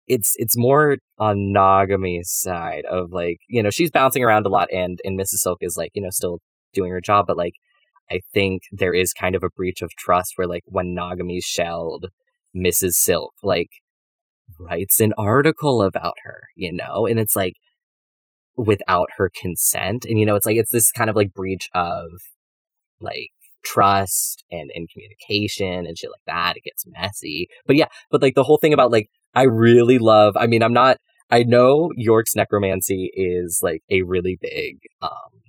[0.07, 4.71] it's it's more on Nagomi's side of like you know she's bouncing around a lot
[4.71, 5.39] and and Mrs.
[5.45, 6.39] Silk is like you know still
[6.73, 7.53] doing her job but like
[8.11, 12.07] I think there is kind of a breach of trust where like when Nagomi shelled
[12.55, 12.93] Mrs.
[12.93, 13.69] Silk like
[14.59, 17.53] writes an article about her you know and it's like
[18.57, 22.09] without her consent and you know it's like it's this kind of like breach of
[22.99, 23.29] like
[23.63, 28.35] trust and and communication and shit like that it gets messy but yeah but like
[28.35, 30.97] the whole thing about like i really love i mean i'm not
[31.29, 35.41] i know york's necromancy is like a really big um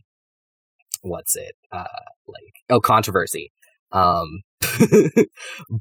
[1.03, 1.85] what's it uh
[2.27, 3.53] like oh controversy
[3.93, 4.41] um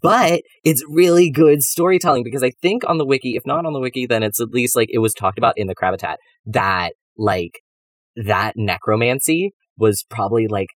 [0.01, 3.79] but it's really good storytelling because i think on the wiki if not on the
[3.79, 7.61] wiki then it's at least like it was talked about in the Crabitat that like
[8.15, 10.69] that necromancy was probably like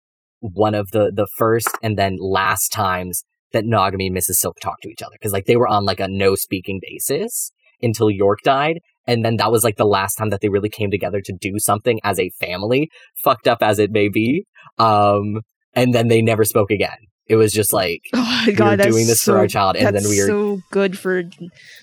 [0.40, 4.36] one of the the first and then last times that Nagomi and Mrs.
[4.36, 7.52] Silk talked to each other because like they were on like a no speaking basis
[7.82, 10.90] until York died and then that was like the last time that they really came
[10.90, 12.90] together to do something as a family
[13.22, 14.44] fucked up as it may be
[14.78, 15.40] um
[15.74, 16.98] and then they never spoke again
[17.30, 19.76] it was just like Oh my we god, were doing this so, for our child
[19.76, 21.22] and then we were so good for.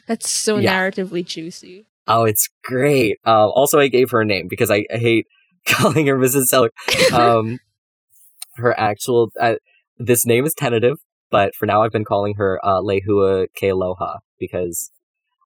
[0.08, 0.74] That's so Yeah.
[0.74, 1.86] narratively juicy.
[2.08, 3.18] Oh, it's great.
[3.26, 5.26] Uh, also, I gave her a name because I, I hate
[5.66, 6.52] calling her Mrs.
[6.52, 7.14] Selleck.
[7.14, 7.60] Um,
[8.56, 9.56] her actual uh,
[9.98, 10.98] this name is tentative,
[11.32, 14.92] but for now I've been calling her uh, Lehua Kealoha because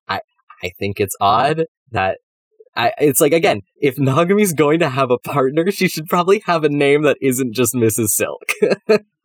[0.07, 0.21] I
[0.63, 2.17] I think it's odd that
[2.75, 6.63] I, it's like again, if Nagomi's going to have a partner, she should probably have
[6.63, 8.10] a name that isn't just Mrs.
[8.10, 8.53] Silk.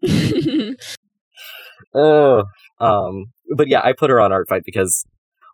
[1.94, 2.44] oh,
[2.80, 5.04] um, but yeah, I put her on art fight because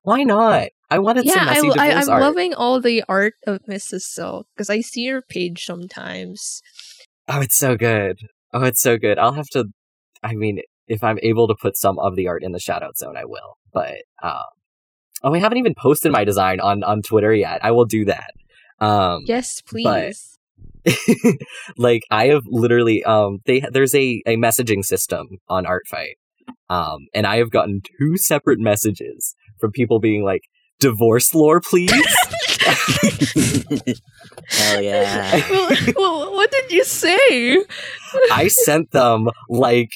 [0.02, 0.68] why not?
[0.90, 2.22] I wanted some yeah, I, messy I, divorce I'm art.
[2.22, 4.02] loving all the art of Mrs.
[4.02, 6.60] Silk because I see her page sometimes.
[7.28, 8.18] Oh, it's so good.
[8.52, 9.18] Oh, it's so good.
[9.18, 9.66] I'll have to.
[10.22, 12.98] I mean, if I'm able to put some of the art in the shout out
[12.98, 13.56] zone, I will.
[13.72, 14.42] But um,
[15.22, 17.60] oh, I haven't even posted my design on on Twitter yet.
[17.62, 18.32] I will do that.
[18.80, 20.38] Um, Yes, please.
[21.76, 26.14] like I have literally um they there's a a messaging system on Artfight.
[26.68, 30.42] Um and I have gotten two separate messages from people being like
[30.80, 31.92] divorce lore please.
[34.48, 35.40] Hell yeah.
[35.50, 37.64] well, well, what did you say?
[38.32, 39.90] I sent them like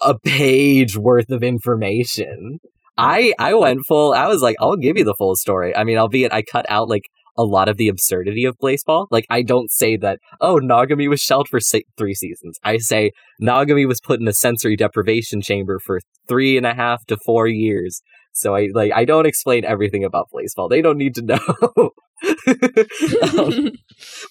[0.00, 2.58] a page worth of information.
[2.98, 4.12] I I went full.
[4.12, 5.74] I was like, I'll give you the full story.
[5.74, 7.04] I mean, albeit I cut out like
[7.38, 9.06] a lot of the absurdity of Blaseball.
[9.12, 10.18] Like, I don't say that.
[10.40, 11.60] Oh, Nagomi was shelled for
[11.96, 12.58] three seasons.
[12.64, 17.06] I say Nagomi was put in a sensory deprivation chamber for three and a half
[17.06, 18.02] to four years.
[18.32, 20.68] So I like I don't explain everything about Blaseball.
[20.68, 21.38] They don't need to know.
[21.78, 21.90] Um,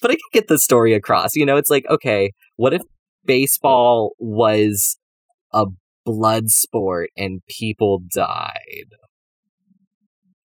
[0.02, 1.34] but I can get the story across.
[1.34, 2.82] You know, it's like, okay, what if
[3.26, 4.98] Blaseball was
[5.52, 5.66] a
[6.08, 8.88] blood sport and people died?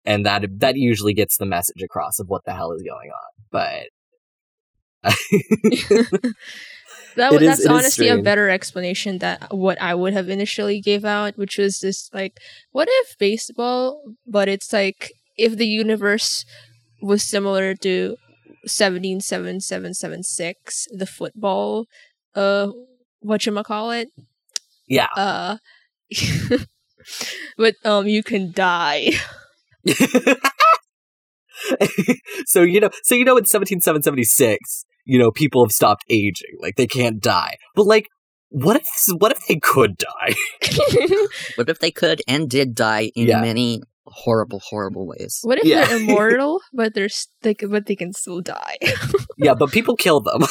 [0.05, 3.31] And that that usually gets the message across of what the hell is going on.
[3.51, 5.13] But
[7.15, 10.79] That It w- is- that's honestly a better explanation that what I would have initially
[10.81, 12.33] gave out, which was just like,
[12.71, 16.45] what if Blaseball, but it's like if the universe
[17.01, 18.15] was similar to
[18.65, 21.85] seventeen seven seven seven six, the football,
[22.35, 22.67] uh,
[23.21, 24.09] what you call it,
[24.89, 25.57] yeah, uh,
[27.57, 29.11] but um, you can die.
[32.45, 35.71] so you know, so you know, in seventeen seven seventy six, you know, people have
[35.71, 37.57] stopped aging, like they can't die.
[37.75, 38.07] But like,
[38.49, 40.35] what if what if they could die?
[41.55, 43.41] What if they could and did die in Yeah.
[43.41, 45.39] many horrible, horrible ways?
[45.43, 45.85] what if Yeah.
[45.85, 48.77] they're immortal, but they're s- they, but they can still die?
[49.37, 50.43] yeah, but people kill them.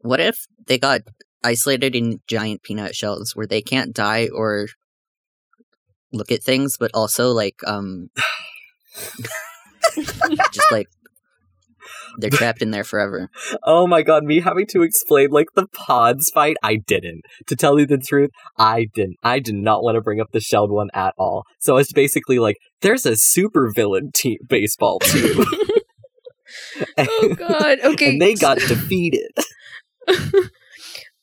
[0.00, 1.02] What if they got
[1.46, 4.66] isolated in giant peanut shells where they can't die or
[6.12, 8.08] look at things, but also like um
[10.52, 10.88] just like
[12.18, 13.28] they're trapped in there forever.
[13.62, 17.22] oh my god, me having to explain like the pods fight, I didn't.
[17.46, 19.18] To tell you the truth, I didn't.
[19.22, 21.44] I did not want to bring up the shelled one at all.
[21.60, 25.44] So it's basically like there's a super villain team Blaseball team.
[26.98, 27.78] oh god.
[27.84, 28.10] Okay.
[28.10, 29.30] and they got defeated.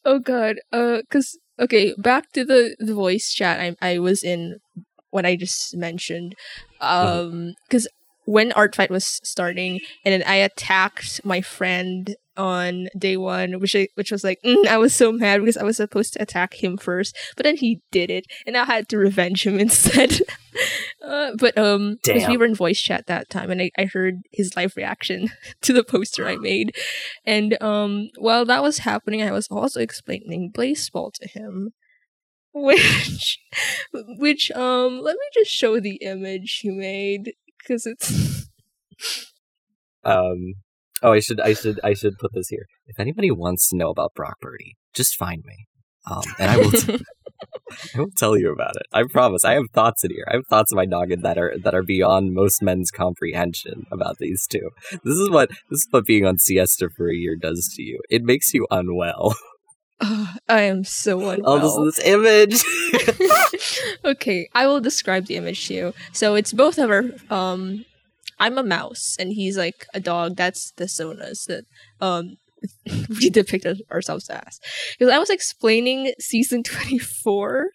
[0.05, 0.57] Oh god.
[0.71, 4.59] Uh, cause okay, back to the the voice chat I I was in
[5.11, 6.35] when I just mentioned.
[6.81, 7.87] Um, cause
[8.25, 13.75] when art fight was starting, and then I attacked my friend on day one, which
[13.75, 16.63] I, which was like mm, I was so mad because I was supposed to attack
[16.63, 20.19] him first, but then he did it, and I had to revenge him instead.
[21.05, 24.21] uh, but um, because we were in voice chat that time, and I, I heard
[24.31, 25.29] his live reaction
[25.61, 26.75] to the poster I made,
[27.25, 31.71] and um, while that was happening, I was also explaining Blaseball to him.
[32.55, 33.39] Which,
[34.19, 38.47] which, um, let me just show the image you made because it's
[40.03, 40.55] Um.
[41.03, 42.65] Oh, I should, I should, I should put this here.
[42.87, 45.67] If anybody wants to know about Brockbertie, just find me,
[46.09, 47.03] um, and I will, t-
[47.95, 48.83] I will tell you about it.
[48.93, 49.43] I promise.
[49.43, 50.25] I have thoughts in here.
[50.29, 54.17] I have thoughts in my noggin that are that are beyond most men's comprehension about
[54.19, 54.69] these two.
[55.03, 57.99] This is what this is what being on siesta for a year does to you.
[58.09, 59.35] It makes you unwell.
[60.01, 61.61] Ugh, I am so unwell.
[61.61, 63.99] Oh, this, this image.
[64.05, 65.93] okay, I will describe the image to you.
[66.11, 67.85] So it's both of our um
[68.39, 70.35] I'm a mouse and he's like a dog.
[70.35, 71.65] That's the sonas that
[71.99, 72.37] um
[73.19, 74.59] we depicted ourselves as.
[74.97, 77.67] Because I was explaining season 24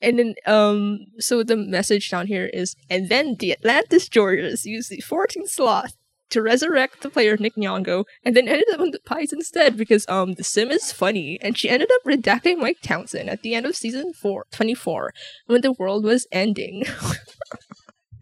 [0.00, 4.90] and then um so the message down here is and then the Atlantis Georges used
[4.90, 5.96] the 14 sloth
[6.30, 10.08] to resurrect the player Nick Nyong'o and then ended up on the pies instead because
[10.08, 13.66] um the sim is funny and she ended up redacting Mike Townsend at the end
[13.66, 15.14] of season 4 24
[15.46, 16.84] when the world was ending.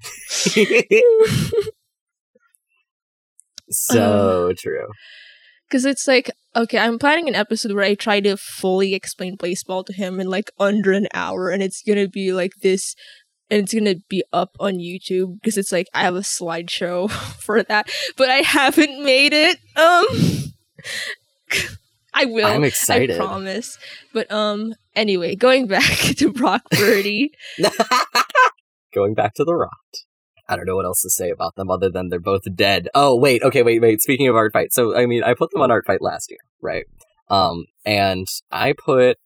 [3.70, 4.88] so true.
[5.68, 9.86] Because it's like, okay, I'm planning an episode where I try to fully explain Blaseball
[9.86, 12.96] to him in like under an hour, and it's gonna be like this,
[13.48, 17.10] and it's gonna be up on YouTube because it's like I have a slideshow
[17.40, 19.58] for that, but I haven't made it.
[19.76, 20.06] Um,
[22.14, 22.46] I will.
[22.46, 23.12] I'm excited.
[23.12, 23.78] I promise.
[24.12, 25.84] But um, anyway, going back
[26.16, 27.30] to Brockbertie.
[28.92, 29.70] Going back to the rot.
[30.48, 32.88] I don't know what else to say about them other than they're both dead.
[32.92, 34.00] Oh wait, okay, wait, wait.
[34.00, 36.40] Speaking of art fight, so I mean, I put them on art fight last year,
[36.60, 36.86] right?
[37.28, 39.18] Um, and I put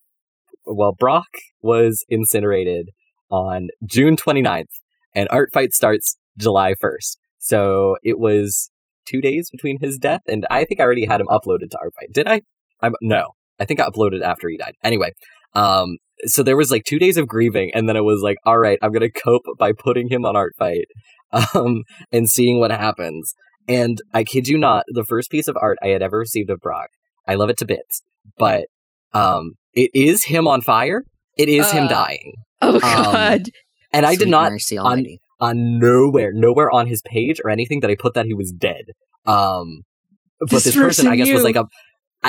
[0.67, 1.29] well, Brock
[1.63, 2.91] was incinerated
[3.31, 4.67] on June 29th,
[5.15, 7.17] and art fight starts July 1st.
[7.39, 8.71] So it was
[9.07, 11.95] two days between his death, and I think I already had him uploaded to art
[11.99, 12.13] fight.
[12.13, 12.43] Did I?
[12.81, 13.31] I'm no.
[13.59, 14.75] I think I uploaded after he died.
[14.83, 15.13] Anyway,
[15.55, 18.59] um, so there was like two days of grieving, and then it was like, all
[18.59, 20.87] right, I'm gonna cope by putting him on art fight,
[21.55, 23.35] um, and seeing what happens.
[23.69, 26.61] And I kid you not, the first piece of art I had ever received of
[26.61, 26.89] Brock,
[27.27, 28.03] I love it to bits,
[28.39, 28.67] but
[29.13, 31.03] um, it is him on fire.
[31.37, 33.43] It is him Uh, dying, Oh God!
[33.93, 35.05] and I did not mercy on-
[35.41, 38.85] on nowhere, nowhere on his page or anything that I put that he was dead.
[39.27, 39.83] Um,
[40.39, 41.67] but This this, person, I person guess, was like a.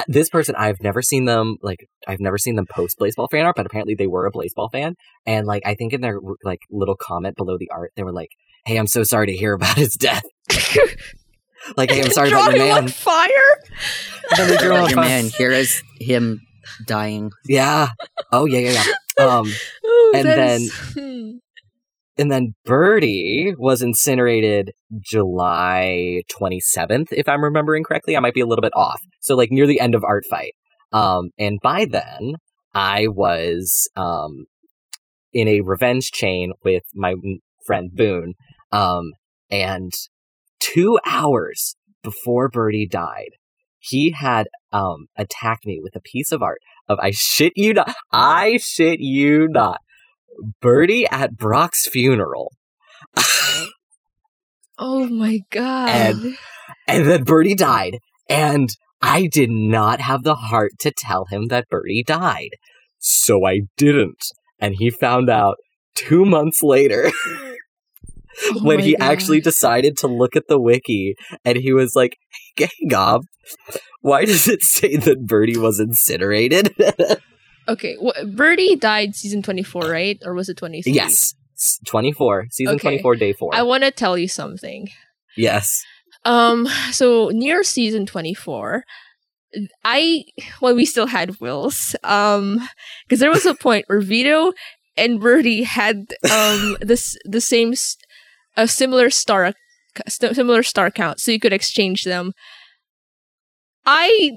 [0.08, 3.56] This person, I've never seen them like I've never seen them post Blaseball fan art,
[3.56, 6.96] but apparently they were a Blaseball fan, and like I think in their like little
[7.00, 8.30] comment below the art, they were like,
[8.66, 10.24] "Hey, I'm so sorry to hear about his death.
[11.78, 12.88] Like, hey, I'm sorry about your him on man.
[12.90, 13.28] fire.
[14.30, 15.06] And then they drew on Your fire.
[15.08, 16.42] man, here is him
[16.86, 17.32] dying.
[17.48, 17.88] Yeah.
[18.32, 18.84] Oh yeah, yeah, yeah.
[19.26, 19.52] Um,
[19.84, 21.32] Oh, And then- is- hmm.
[22.18, 28.16] And then Bertie was incinerated July 27th, if I'm remembering correctly.
[28.16, 29.02] I might be a little bit off.
[29.20, 30.54] So like near the end of Art Fight.
[30.94, 32.36] Um, and by then
[32.74, 34.46] I was um
[35.34, 37.16] in a revenge chain with my
[37.66, 38.34] friend Boone.
[38.72, 39.12] Um,
[39.52, 39.92] and
[40.62, 43.32] two hours before Bertie died,
[43.80, 47.94] he had um attacked me with a piece of art of I shit you not,
[48.12, 49.82] I shit you not,
[50.62, 52.52] Bertie at Brock's funeral.
[54.78, 55.90] Oh my god.
[55.90, 56.38] And-
[56.88, 57.98] And then Bertie died,
[58.30, 58.70] and
[59.02, 62.50] I did not have the heart to tell him that Bertie died.
[63.00, 64.24] So I didn't.
[64.60, 65.56] And he found out
[65.96, 67.12] two months later.
[68.52, 69.12] Oh when he God.
[69.14, 71.16] actually decided to look at the wiki
[71.46, 72.18] and he was like,
[72.58, 73.22] "Hey, Gob,
[74.02, 76.76] why does it say that Bertie was incinerated?"
[77.68, 80.20] Okay, wh- Bertie died season 24, right?
[80.24, 80.94] Or was it 23?
[80.94, 81.34] yes,
[81.86, 82.82] twenty-four, season Okay.
[82.82, 83.56] twenty-four, day four.
[83.56, 84.90] I want to tell you something.
[85.36, 85.84] yes,
[86.26, 88.84] Um, so near season 24,
[89.84, 90.26] I
[90.62, 91.96] well, we still had wills.
[92.04, 92.68] Um,
[93.08, 94.52] because there was a point where Vito
[94.98, 97.74] and Bertie had um this the same
[98.58, 99.54] a similar star
[100.08, 102.34] st- similar star count, so you could exchange them.
[103.86, 104.32] I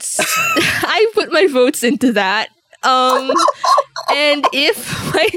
[0.18, 2.48] I put my votes into that.
[2.82, 3.30] Um,
[4.14, 5.28] and if my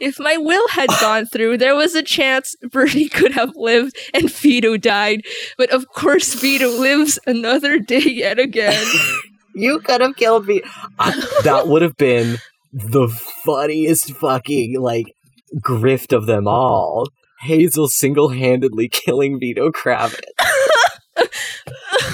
[0.00, 4.30] if my will had gone through, there was a chance Bertie could have lived and
[4.30, 5.22] Vito died.
[5.56, 8.84] But of course, Vito lives another day yet again.
[9.54, 10.62] you could have killed me.
[10.98, 12.38] I- that would have been
[12.72, 13.08] the
[13.44, 15.06] funniest fucking like
[15.60, 17.08] grift of them all.
[17.40, 20.20] Hazel single-handedly killing Vito Kravitz.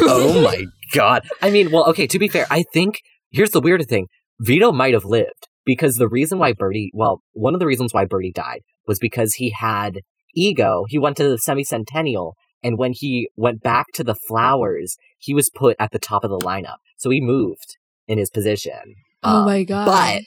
[0.00, 1.24] oh my god.
[1.40, 3.00] I mean, well, okay, to be fair, I think
[3.30, 4.08] here's the weird thing.
[4.40, 8.04] Vito might have lived because the reason why Bertie, well, one of the reasons why
[8.04, 10.00] Bertie died was because he had
[10.34, 10.84] ego.
[10.88, 15.50] He went to the semi-centennial and when he went back to the flowers, he was
[15.54, 16.76] put at the top of the lineup.
[16.96, 17.76] So he moved
[18.08, 18.80] in his position.
[19.22, 19.86] oh Um, my god!
[19.86, 20.22] but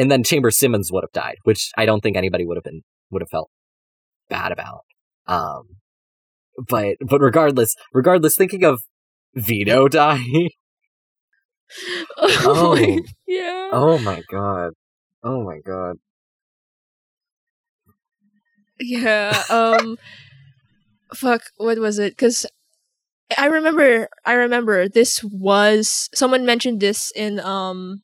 [0.00, 2.82] and then Chamber Simmons would have died, which I don't think anybody would have been
[3.10, 3.50] would have felt
[4.28, 4.80] bad about.
[5.26, 5.62] Um,
[6.68, 8.80] but but regardless, regardless, thinking of
[9.34, 10.50] Vito dying.
[12.16, 13.70] oh, my- yeah.
[13.72, 14.72] Oh my god.
[15.22, 15.96] Oh my god.
[18.78, 19.42] Yeah.
[19.50, 19.98] Um.
[21.14, 21.42] fuck.
[21.56, 22.12] What was it?
[22.12, 22.46] Because
[23.36, 24.08] I remember.
[24.24, 28.02] I remember this was someone mentioned this in um.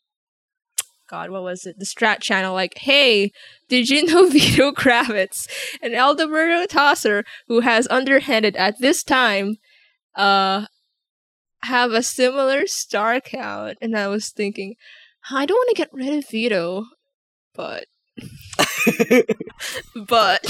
[1.08, 1.78] God, what was it?
[1.78, 2.54] The Strat channel.
[2.54, 3.32] Like, hey,
[3.68, 5.46] did you know Vito Kravitz
[5.82, 9.56] and Alberto Tosser, who has underhanded at this time,
[10.16, 10.64] uh,
[11.64, 13.78] have a similar star count?
[13.80, 14.74] And I was thinking,
[15.30, 16.86] I don't want to get rid of Vito,
[17.54, 17.84] but
[20.08, 20.44] but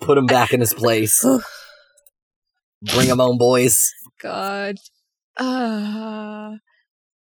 [0.00, 1.24] Put him back in his place.
[2.94, 3.92] Bring him home, boys.
[4.20, 4.76] God.
[5.36, 6.56] Uh,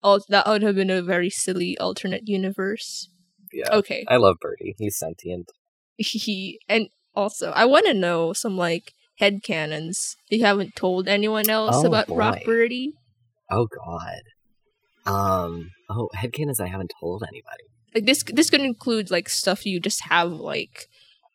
[0.02, 3.08] oh, that would have been a very silly alternate universe.
[3.52, 3.68] Yeah.
[3.72, 4.04] Okay.
[4.08, 4.74] I love Bertie.
[4.78, 5.50] He's sentient.
[5.96, 10.16] He and also I want to know some like headcanons.
[10.28, 12.16] You haven't told anyone else Oh, about boy.
[12.16, 12.88] Brockbertie?
[13.50, 14.22] Oh god.
[15.06, 15.70] Um.
[15.90, 16.60] Oh, headcanons.
[16.60, 17.64] I haven't told anybody.
[17.94, 20.86] Like this this could include like stuff you just have like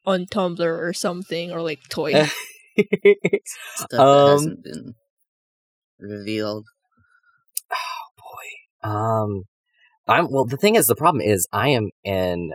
[0.06, 2.12] on Tumblr or something or like toy.
[2.14, 4.94] Stuff that Um, hasn't been
[6.00, 6.66] revealed.
[7.72, 8.90] Oh boy.
[8.90, 9.44] Um,
[10.08, 10.46] I'm well.
[10.46, 12.52] The thing is, the problem is, I am an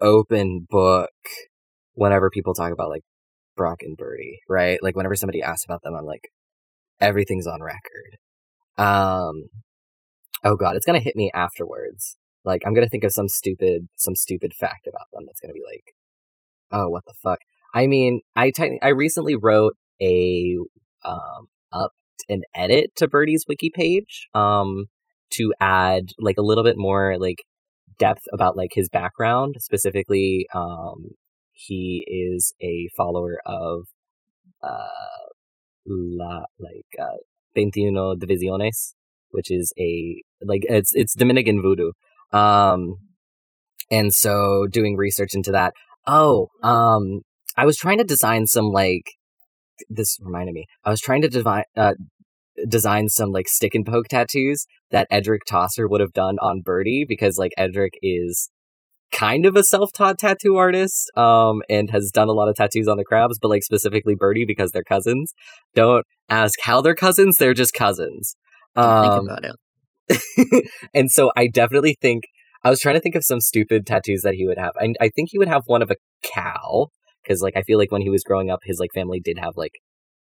[0.00, 1.10] open book.
[1.94, 3.02] Whenever people talk about like
[3.56, 4.80] Brock and Bertie, right?
[4.82, 6.28] Like whenever somebody asks about them, I'm like,
[7.00, 8.18] everything's on record.
[8.78, 9.48] Um,
[10.44, 12.16] oh god, it's gonna hit me afterwards.
[12.44, 15.64] Like I'm gonna think of some stupid, some stupid fact about them that's gonna be
[15.66, 15.94] like,
[16.72, 17.40] oh, what the fuck?
[17.74, 20.56] I mean, I techni- I recently wrote a
[21.04, 21.92] um up
[22.28, 24.86] an edit to Bertie's wiki page um
[25.30, 27.44] to add like a little bit more like
[27.98, 31.10] depth about like his background specifically um
[31.52, 33.86] he is a follower of
[34.62, 34.88] uh
[35.86, 37.16] la like uh
[37.54, 38.94] 21 divisiones
[39.30, 41.92] which is a like it's it's Dominican voodoo
[42.32, 42.96] um
[43.90, 45.72] and so doing research into that
[46.06, 47.22] oh um
[47.56, 49.02] I was trying to design some like
[49.88, 50.66] this reminded me.
[50.84, 51.94] I was trying to devi- uh,
[52.68, 57.04] design some like stick and poke tattoos that Edric Tosser would have done on Bertie
[57.08, 58.50] because like Edric is
[59.10, 62.98] kind of a self-taught tattoo artist um and has done a lot of tattoos on
[62.98, 65.32] the crabs but like specifically Bertie because they're cousins.
[65.74, 68.36] Don't ask how they're cousins, they're just cousins.
[68.76, 70.70] Um, think about it.
[70.94, 72.24] and so I definitely think
[72.64, 74.72] I was trying to think of some stupid tattoos that he would have.
[74.80, 76.88] I, I think he would have one of a cow
[77.22, 79.56] because like I feel like when he was growing up, his like family did have
[79.56, 79.80] like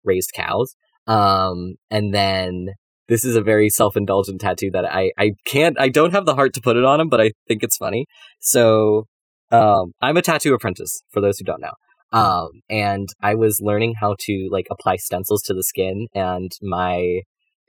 [0.05, 0.75] raised cows.
[1.07, 2.69] Um, and then
[3.09, 6.55] this is a very self-indulgent tattoo that I I can't I don't have the heart
[6.55, 8.07] to put it on him, but I think it's funny.
[8.41, 9.07] So
[9.51, 11.73] um, I'm a tattoo apprentice for those who don't know.
[12.13, 17.21] Um, and I was learning how to like apply stencils to the skin, and my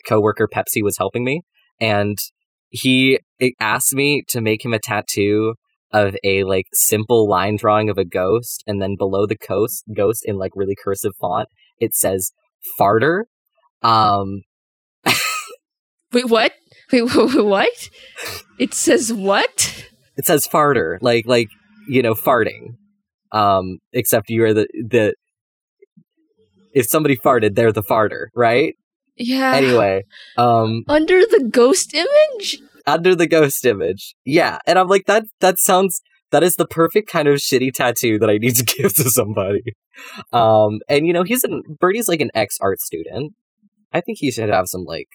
[0.07, 1.41] coworker Pepsi was helping me,
[1.79, 2.17] and
[2.69, 3.19] he
[3.59, 5.55] asked me to make him a tattoo
[5.91, 10.23] of a like simple line drawing of a ghost, and then below the ghost, ghost
[10.25, 12.31] in like really cursive font, it says
[12.79, 13.23] "farter."
[13.81, 14.41] Um,
[16.15, 16.53] Wait, what?
[16.93, 17.89] Wait, wh- wh- what?
[18.57, 19.85] It says what?
[20.17, 21.49] it says "farter," like like
[21.89, 22.77] you know farting.
[23.33, 25.13] Um, except you are the the.
[26.73, 28.75] If somebody farted, they're the farter, right?
[29.17, 29.53] Yeah.
[29.55, 30.03] Anyway,
[30.37, 32.59] um, Under the ghost image?
[32.87, 35.25] under the ghost image, yeah, and I'm like that.
[35.41, 36.01] That sounds.
[36.31, 39.63] That is the perfect kind of shitty tattoo that I need to give to somebody.
[40.31, 43.33] Um, and you know, he's an Bertie's like an ex art student.
[43.91, 45.07] I think he should have some like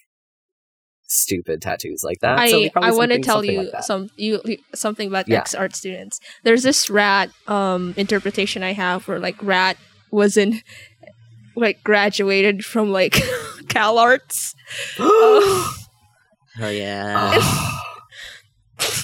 [1.13, 2.39] stupid tattoos like that.
[2.39, 5.39] I like, probably I want to tell you like some you you- something about Yeah.
[5.41, 6.21] ex art students.
[6.45, 9.77] There's this rat um interpretation I have where like rat
[10.13, 10.61] was in
[11.57, 13.13] like graduated from like
[13.67, 14.55] CalArts
[14.99, 17.39] Oh yeah.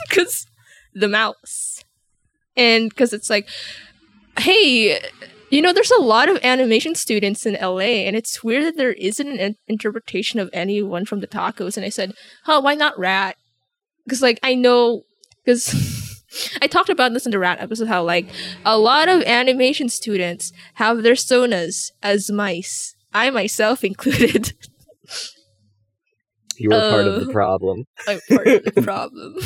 [0.09, 0.47] because
[0.95, 1.83] the mouse
[2.57, 3.49] and because it's like
[4.39, 5.01] hey
[5.51, 8.93] you know there's a lot of animation students in la and it's weird that there
[8.95, 12.13] isn't an interpretation of anyone from the tacos and i said
[12.45, 13.37] huh why not rat
[14.05, 15.03] because like i know
[15.45, 16.23] because
[16.63, 18.29] i talked about this in the rat episode how like
[18.65, 24.53] a lot of animation students have their sonas as mice i myself included
[26.59, 27.85] you were part of the Uh, problem.
[28.09, 29.37] I'm part of the problem.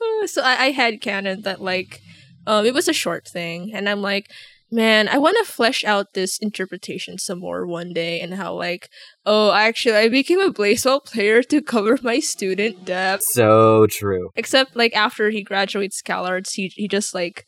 [0.00, 2.00] Uh, so I, I had canon that like
[2.46, 4.30] um it was a short thing and I'm like
[4.74, 8.90] man I want to flesh out this interpretation some more one day and how like
[9.24, 14.30] oh actually I became a Blaseball player to cover my student debt So true.
[14.34, 17.46] except like after he graduates CalArts he he just like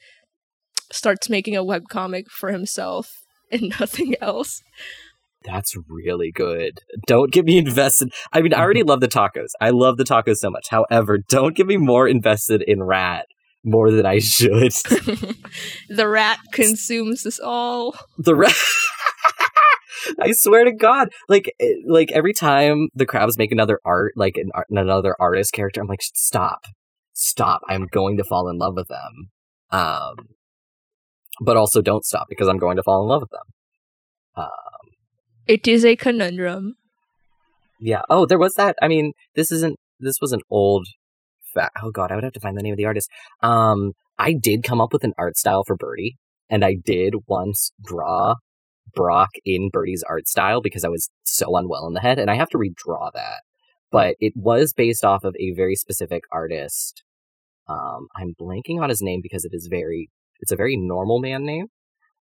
[0.93, 4.63] starts making a webcomic for himself and nothing else
[5.45, 6.81] That's really good.
[7.07, 8.13] Don't get me invested.
[8.33, 9.51] I mean, I already love the tacos.
[9.61, 10.67] I love the tacos so much.
[10.71, 13.27] However, don't get me more invested in Rat
[13.67, 14.73] more than I should.
[15.89, 18.55] the rat consumes us all the Rat.
[20.21, 24.37] I swear to God, like, eh, like every time the crabs make another art, like
[24.37, 26.65] an, art- another artist character, I'm like, stop,
[27.13, 27.63] stop.
[27.69, 29.31] I'm going to fall in love with them.
[29.73, 30.15] Um,
[31.41, 33.43] but also don't stop because I'm going to fall in love with them.
[34.37, 34.93] Um,
[35.47, 36.77] it is a conundrum
[37.81, 38.03] Yeah.
[38.09, 38.77] Oh, there was that.
[38.81, 39.77] I mean, this isn't.
[39.99, 40.87] This was an old.
[41.57, 43.11] Fa- oh God, I would have to find the name of the artist.
[43.43, 46.17] Um, I did come up with an art style for Bertie,
[46.51, 48.35] and I did once draw
[48.95, 52.35] Brock in Bertie's art style because I was so unwell in the head, and I
[52.35, 53.43] have to redraw that.
[53.91, 57.03] But it was based off of a very specific artist.
[57.69, 60.11] Um, I'm blanking on his name because it is very.
[60.41, 61.67] It's a very normal man name.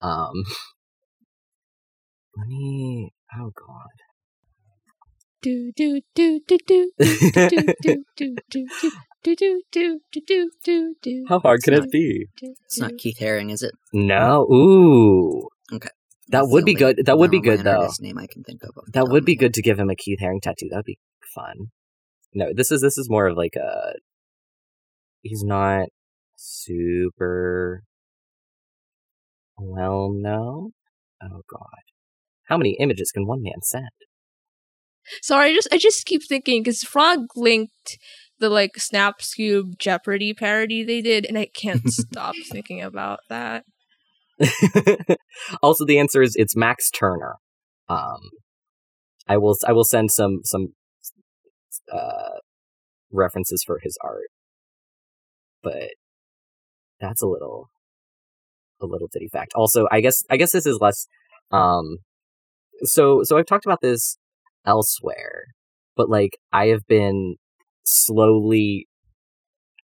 [0.03, 0.45] Um,
[2.37, 3.13] let me.
[3.39, 3.89] Oh God.
[5.43, 8.91] do do do do do do do do do
[9.25, 11.25] do do do do do do do do.
[11.29, 12.27] How hard can it be?
[12.41, 13.73] It's not Keith Haring, is it?
[13.93, 14.43] No.
[14.53, 15.49] Ooh.
[15.73, 15.89] Okay.
[16.29, 17.01] That That's would be good.
[17.05, 17.89] That would be good though.
[18.01, 18.71] name I can think of.
[18.93, 20.69] That would be good to give him a Keith Haring tattoo.
[20.71, 20.99] That'd be
[21.35, 21.71] fun.
[22.35, 23.95] No, this is this is more of like a.
[25.23, 25.89] He's not
[26.37, 27.83] super
[29.57, 30.73] well known.
[31.23, 31.85] Oh God,
[32.45, 33.89] how many images can one man send?
[35.23, 37.99] Sorry, I just I just keep thinking because Frog linked
[38.39, 43.65] the like Snap Scoob Jeopardy parody they did, and I can't stop thinking about that.
[45.63, 47.37] also, the answer is it's Max Turner.
[47.89, 48.21] Um,
[49.29, 50.69] I will I will send some some
[51.93, 52.39] uh,
[53.13, 54.29] references for his art,
[55.63, 55.91] but
[57.01, 57.69] that's a little
[58.81, 59.53] a little ditty fact.
[59.55, 61.07] Also, I guess I guess this is less.
[61.51, 61.99] Um,
[62.83, 64.19] so so I've talked about this
[64.67, 65.45] elsewhere,
[65.97, 67.37] but like I have been
[67.85, 68.89] slowly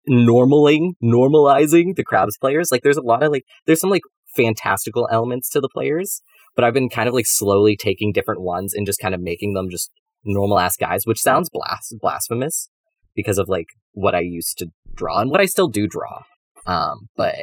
[0.07, 2.71] normaling normalizing the crabs players.
[2.71, 4.03] Like there's a lot of like there's some like
[4.35, 6.21] fantastical elements to the players
[6.55, 9.53] but i've been kind of like slowly taking different ones and just kind of making
[9.53, 9.89] them just
[10.23, 12.69] normal ass guys which sounds blas- blasphemous
[13.15, 16.21] because of like what i used to draw and what i still do draw.
[16.67, 17.35] Um but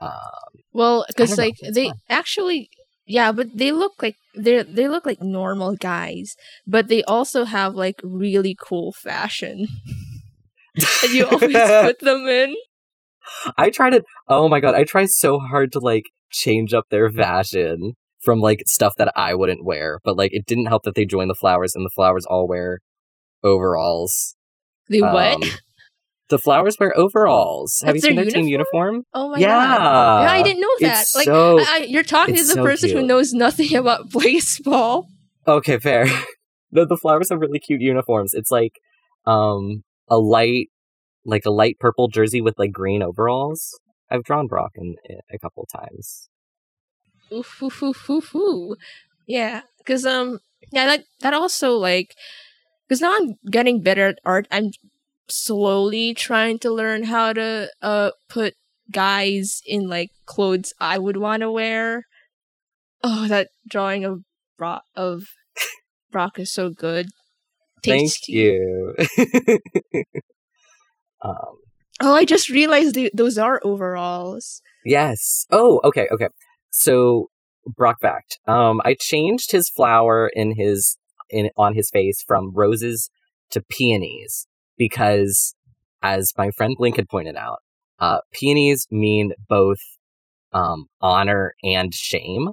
[0.00, 0.10] um
[0.72, 1.96] Well, because like they fun.
[2.08, 2.70] actually,
[3.08, 6.36] yeah, but they look like they they look like normal guys,
[6.66, 9.66] but they also have like really cool fashion,
[11.02, 12.54] and you always put them in.
[13.56, 14.02] I try to.
[14.28, 18.62] Oh my god, I try so hard to like change up their fashion from like
[18.66, 21.74] stuff that I wouldn't wear, but like it didn't help that they joined the flowers
[21.74, 22.80] and the flowers all wear
[23.42, 24.36] overalls.
[24.90, 25.34] They what?
[25.34, 25.42] Um,
[26.28, 27.80] The flowers wear overalls.
[27.84, 29.04] Have That's you seen their their team uniform?
[29.14, 29.48] oh my yeah.
[29.48, 30.22] god!
[30.24, 31.02] Yeah, I didn't know that.
[31.02, 34.10] It's like, so I, I- you're talking to the so person who knows nothing about
[34.10, 35.06] Blaseball.
[35.46, 36.06] okay, fair.
[36.70, 38.34] no, the flowers have really cute uniforms.
[38.34, 38.72] It's like
[39.26, 40.68] um a light,
[41.24, 43.78] like a light purple jersey with like green overalls.
[44.10, 46.28] I've drawn Brock in, in a couple times.
[47.32, 48.78] Oof, oof, oof, oof, oof.
[49.26, 50.38] Yeah, because um,
[50.72, 52.14] yeah, that that also like,
[52.88, 54.46] because now I'm getting better at art.
[54.50, 54.70] I'm
[55.30, 58.54] slowly trying to learn how to uh put
[58.90, 62.04] guys in like clothes I would want to wear.
[63.02, 64.22] Oh, that drawing of
[64.58, 65.24] Brock of
[66.10, 67.08] Brock is so good.
[67.84, 68.94] Thank you.
[71.24, 71.58] um,
[72.00, 74.62] Oh, I just realized th- those are overalls.
[74.84, 75.46] yes.
[75.50, 76.28] Oh, okay, okay.
[76.70, 77.28] So
[77.66, 78.38] Brock fact.
[78.46, 80.96] Um, I changed his flower in his
[81.30, 83.10] in on his face from roses
[83.50, 84.46] to peonies
[84.78, 85.54] because,
[86.02, 87.58] as my friend Blink had pointed out,
[87.98, 89.80] uh, peonies mean both
[90.52, 92.50] um, honor and shame.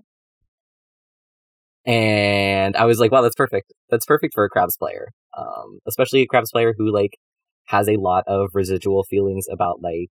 [1.86, 3.74] And I was like, wow, that's perfect.
[3.90, 5.10] That's perfect for a crabs player.
[5.38, 7.18] Um, especially a crabs player who like
[7.66, 10.10] has a lot of residual feelings about like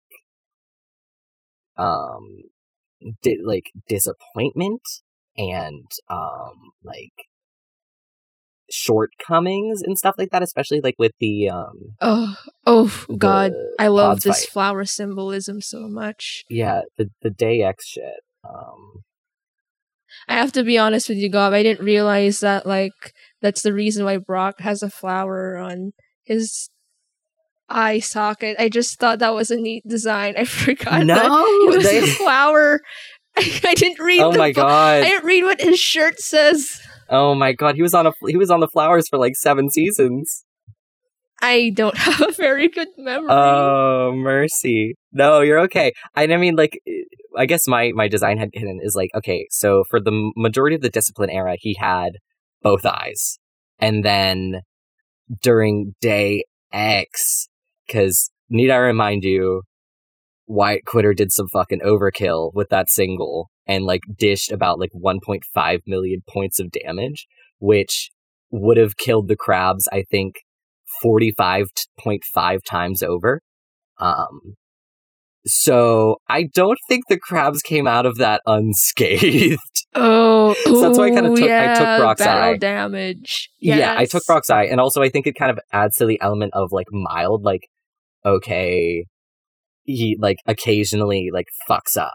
[1.77, 2.37] um
[3.23, 4.83] di- like disappointment
[5.37, 7.13] and um like
[8.75, 12.35] shortcomings and stuff like that especially like with the um Oh,
[12.67, 14.51] oh God, I love this fight.
[14.53, 16.45] flower symbolism so much.
[16.51, 19.03] yeah the the day x shit um
[20.29, 21.53] I have to be honest with you, Gob.
[21.53, 22.93] I didn't realize that like
[23.43, 26.71] that's the reason why Brock has a flower on his
[27.69, 28.57] eye socket.
[28.59, 30.35] I just thought that was a neat design.
[30.39, 31.07] I forgot.
[31.07, 32.81] that it was they- a flower.
[33.37, 34.21] I didn't read.
[34.21, 36.81] oh the my bo- god I didn't read what his shirt says.
[37.11, 39.71] Oh my god he was on a he was on the flowers for like seven
[39.71, 40.45] seasons
[41.45, 43.29] I don't have a very good memory.
[43.31, 44.95] Oh mercy!
[45.13, 45.93] No, you're okay.
[46.15, 46.81] I, mean, like,
[47.37, 50.83] I guess my my design head hidden is like, okay, so for the majority of
[50.83, 52.13] the discipline era, he had
[52.63, 53.39] both eyes,
[53.79, 54.63] and then
[55.43, 57.49] during day X,
[57.87, 59.63] because need I remind you,
[60.47, 65.79] Wyatt Quitter did some fucking overkill with that single and like dished about like 1.5
[65.87, 67.27] million points of damage,
[67.59, 68.11] which
[68.51, 70.35] would have killed the crabs, I think,
[71.05, 73.41] 45.5 times over.
[73.99, 74.57] Um,
[75.47, 79.59] so I don't think the crabs came out of that unscathed.
[79.95, 82.57] oh, So that's why I kinda ooh, took- I took Brock's eye.
[82.57, 83.51] damage.
[83.61, 84.27] Yeah, I took Yes.
[84.27, 86.87] Brock's eye, and also I think it kind of adds to the element of like
[86.91, 87.69] mild, like
[88.25, 89.05] okay,
[89.85, 92.13] he like occasionally like fucks up,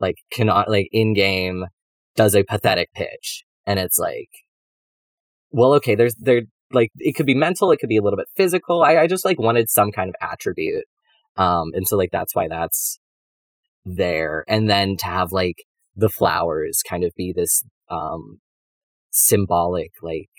[0.00, 1.66] like cannot like in game
[2.16, 4.30] does a pathetic pitch, and it's like,
[5.50, 6.42] well, okay, there's there
[6.72, 8.82] like it could be mental, it could be a little bit physical.
[8.82, 10.84] I I just like wanted some kind of attribute,
[11.36, 12.98] um, and so like that's why that's
[13.84, 15.64] there, and then to have like
[15.96, 18.40] the flowers kind of be this um
[19.10, 20.30] symbolic like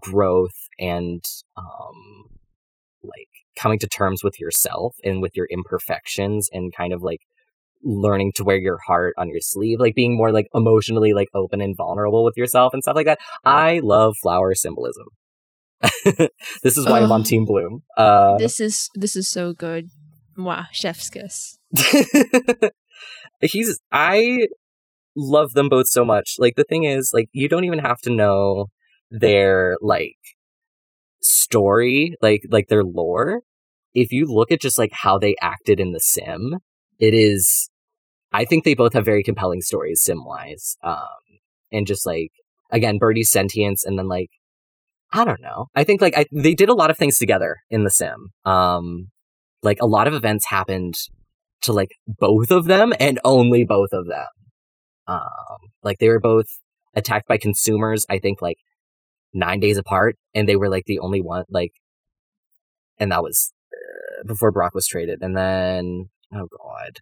[0.00, 1.22] growth and
[1.56, 2.26] um
[3.02, 7.20] like coming to terms with yourself and with your imperfections and kind of like
[7.84, 11.60] learning to wear your heart on your sleeve like being more like emotionally like open
[11.60, 15.06] and vulnerable with yourself and stuff like that i love flower symbolism
[16.64, 19.90] this is why i'm on team bloom uh This is this is so good.
[20.36, 21.58] Wow, chef's kiss.
[23.40, 24.48] he's I
[25.16, 26.36] love them both so much.
[26.38, 28.66] Like the thing is, like you don't even have to know
[29.10, 30.16] their like
[31.22, 33.40] story, like like their lore.
[33.94, 36.56] If you look at just like how they acted in the sim,
[36.98, 37.70] it is
[38.32, 40.76] I think they both have very compelling stories sim wise.
[40.82, 41.06] Um
[41.72, 42.30] and just like
[42.70, 44.30] again, Bertie's sentience and then like
[45.12, 45.66] I don't know.
[45.74, 48.28] I think like I, they did a lot of things together in the sim.
[48.44, 49.08] Um
[49.62, 50.94] like a lot of events happened
[51.62, 54.26] to like both of them and only both of them.
[55.06, 56.46] Um, like they were both
[56.94, 58.06] attacked by consumers.
[58.08, 58.58] I think like
[59.32, 61.44] nine days apart, and they were like the only one.
[61.50, 61.72] Like,
[62.98, 65.22] and that was uh, before Brock was traded.
[65.22, 67.00] And then, oh god,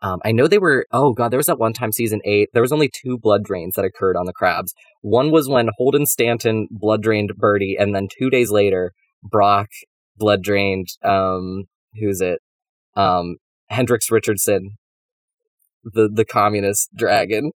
[0.00, 0.86] um, I know they were.
[0.92, 2.48] Oh god, there was that one time season eight.
[2.52, 4.74] There was only two blood drains that occurred on the crabs.
[5.00, 8.92] One was when Holden Stanton blood drained Bertie, and then two days later,
[9.22, 9.68] Brock
[10.16, 10.88] blood drained.
[11.02, 11.64] Um,
[11.98, 12.40] who's it?
[12.94, 13.36] Um,
[13.68, 14.76] Hendrix Richardson,
[15.84, 17.50] the the communist dragon.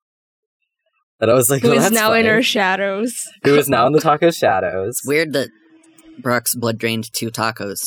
[1.23, 2.35] And I was like, Who well, is that's now in fine.
[2.35, 3.15] our shadows?
[3.45, 4.89] Who is now in the taco shadows?
[4.99, 5.49] It's weird that
[6.19, 7.81] Brock's blood drained two tacos.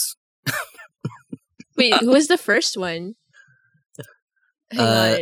[1.78, 3.14] Wait, who was the first one?
[4.76, 5.18] Uh.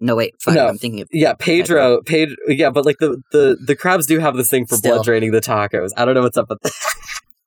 [0.00, 0.66] No, wait, fuck, No.
[0.66, 2.36] I'm thinking of Yeah, Pedro, Pedro.
[2.48, 4.96] Yeah, but like the the the crabs do have this thing for Still.
[4.96, 5.90] blood draining the tacos.
[5.96, 6.72] I don't know what's up with that.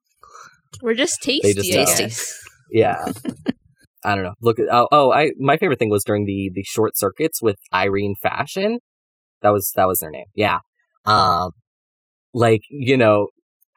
[0.82, 1.54] We're just tasty.
[1.54, 1.86] just I know.
[1.86, 2.40] guess.
[2.72, 3.12] Yeah.
[4.04, 4.34] I don't know.
[4.42, 7.58] Look at oh oh I my favorite thing was during the the short circuits with
[7.74, 8.80] Irene Fashion.
[9.42, 10.26] That was that was their name.
[10.36, 10.60] Yeah.
[11.06, 11.52] Um
[12.34, 13.28] like, you know,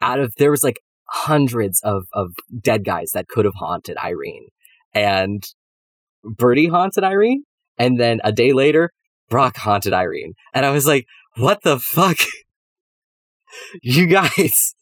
[0.01, 4.49] out of there was like hundreds of of dead guys that could have haunted Irene.
[4.95, 5.43] And
[6.25, 7.45] Bertie haunted Irene
[7.79, 8.91] and then a day later
[9.29, 10.35] Brock haunted Irene.
[10.53, 11.07] And I was like,
[11.37, 12.19] "What the fuck?
[13.83, 14.75] you guys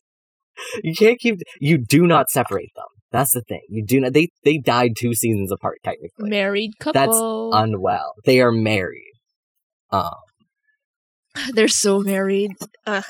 [0.83, 3.63] you can't keep you do not separate them That's the thing.
[3.69, 4.13] You do not.
[4.13, 6.29] They they died two seasons apart technically.
[6.29, 7.01] Married couple.
[7.01, 8.15] That's unwell.
[8.25, 9.13] They are married.
[9.91, 10.11] Um,
[11.53, 12.53] They're so married.
[12.87, 13.05] Ugh.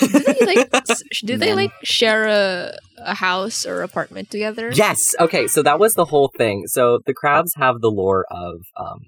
[0.00, 0.68] do they like?
[0.90, 4.70] s- do they like share a a house or apartment together?
[4.72, 5.14] Yes.
[5.20, 5.46] Okay.
[5.46, 6.64] So that was the whole thing.
[6.66, 8.98] So the crabs have the lore of um,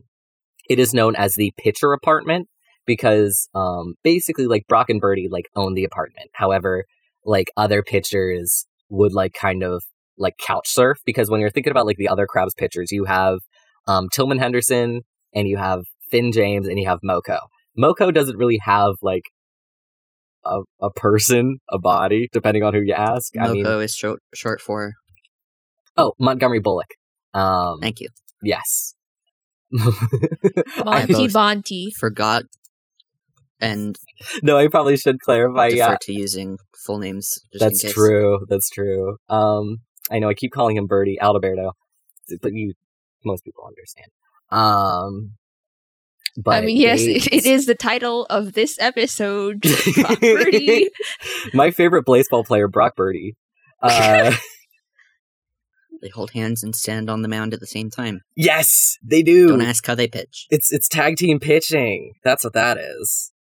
[0.68, 2.49] it is known as the pitcher apartment
[2.87, 6.31] because um, basically like Brock and Bertie like own the apartment.
[6.35, 6.85] However,
[7.25, 9.83] like other pitchers would like kind of
[10.18, 13.39] like couch surf because when you're thinking about like the other crabs pitchers, you have
[13.89, 15.03] um, Tillman Henderson
[15.35, 17.39] and you have Finn James and you have Moko.
[17.79, 19.25] Moko doesn't really have like
[20.45, 23.33] a, a person, a body, depending on who you ask.
[23.39, 24.93] I mean, is short, short for.
[25.97, 26.89] oh, Montgomery Bullock.
[27.35, 28.09] Um, Thank you.
[28.43, 28.95] Yes.
[29.71, 31.93] Monty both- Bonty.
[31.97, 32.45] Forgot
[33.61, 33.97] and
[34.43, 35.68] no, I probably should clarify.
[35.68, 36.57] defer Yeah, to using
[36.87, 37.39] full names.
[37.53, 37.95] Just that's in case.
[37.95, 38.39] true.
[38.49, 39.16] That's true.
[39.29, 39.79] Um,
[40.11, 41.73] I know I keep calling him Bertie Alberto,
[42.41, 42.73] but you,
[43.25, 44.09] most people understand.
[44.51, 45.33] Um,
[46.37, 49.61] but I mean, yes, it, it is the title of this episode.
[49.62, 50.87] Brockbertie.
[51.55, 53.33] My favorite Blaseball player, Brockbertie.
[53.83, 54.33] Uh,
[56.03, 58.20] They hold hands and stand on the mound at the same time.
[58.35, 59.49] yes, they do.
[59.49, 60.47] Don't ask how they pitch.
[60.49, 62.12] It's it's tag team pitching.
[62.24, 63.33] That's what that is.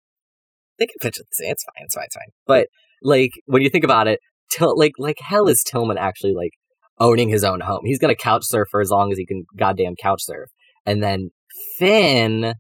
[0.78, 1.52] They can pitch at the same.
[1.52, 1.84] It's fine.
[1.84, 2.04] It's fine.
[2.04, 2.28] It's fine.
[2.46, 2.66] But
[3.02, 4.20] like when you think about it,
[4.50, 6.50] Til- like like hell is Tillman actually like
[6.98, 7.80] owning his own home.
[7.84, 10.50] He's gonna couch surf for as long as he can goddamn couch surf.
[10.84, 11.30] And then
[11.78, 12.52] Finn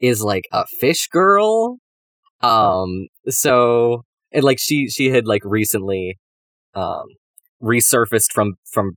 [0.00, 1.78] is like a fish girl.
[2.42, 3.06] Um.
[3.28, 6.18] So and like she she had like recently
[6.74, 7.04] um
[7.62, 8.92] resurfaced from from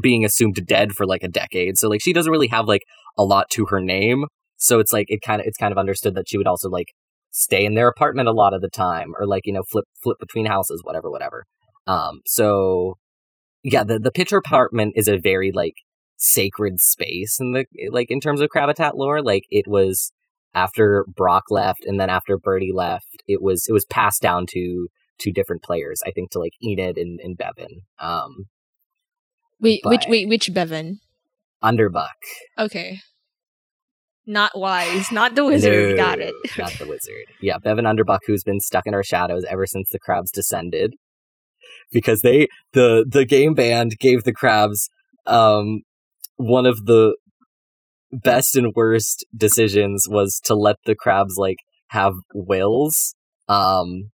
[0.00, 1.76] being assumed dead for like a decade.
[1.76, 2.82] So like she doesn't really have like
[3.18, 4.24] a lot to her name.
[4.56, 6.88] So it's like it kind of it's kind of understood that she would also like
[7.30, 10.18] stay in their apartment a lot of the time or like you know flip flip
[10.18, 11.44] between houses whatever whatever.
[11.86, 12.94] Um so
[13.62, 15.74] yeah the the pitcher apartment is a very like
[16.16, 20.12] sacred space in the like in terms of Crabitat lore like it was
[20.54, 24.88] after Brock left and then after Bertie left it was it was passed down to
[25.18, 28.46] two different players I think to like Enid and, and Bevan um
[29.60, 30.98] Wait, which wait, which Bevan?
[31.62, 32.08] Underbuck
[32.58, 32.98] Okay.
[34.26, 35.90] Not wise, not the wizard.
[35.90, 36.34] No, Got it.
[36.56, 37.24] Not the wizard.
[37.40, 40.94] Yeah, Bevan Underbuck, who's been stuck in our shadows ever since the crabs descended,
[41.90, 44.88] because they the the game band gave the crabs
[45.26, 45.82] um
[46.36, 47.16] one of the
[48.12, 51.58] best and worst decisions was to let the crabs like
[51.88, 53.14] have wills
[53.48, 54.10] um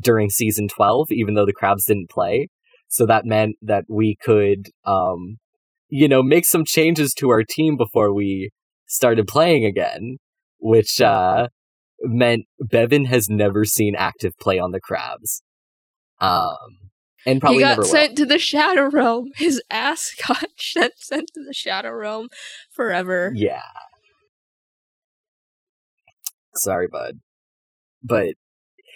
[0.00, 2.48] during season 12 even though the crabs didn't play.
[2.88, 5.38] So that meant that we could um
[5.88, 8.50] you know make some changes to our team before we
[8.86, 10.18] started playing again
[10.58, 11.48] which uh
[12.02, 15.42] meant Bevan has never seen active play on the crabs.
[16.20, 16.90] Um
[17.26, 17.88] and probably he got never will.
[17.88, 19.30] sent to the Shadow Realm.
[19.36, 22.28] His ass got sent, sent to the Shadow Realm
[22.70, 23.32] forever.
[23.34, 23.62] Yeah.
[26.56, 27.20] Sorry, bud.
[28.02, 28.34] But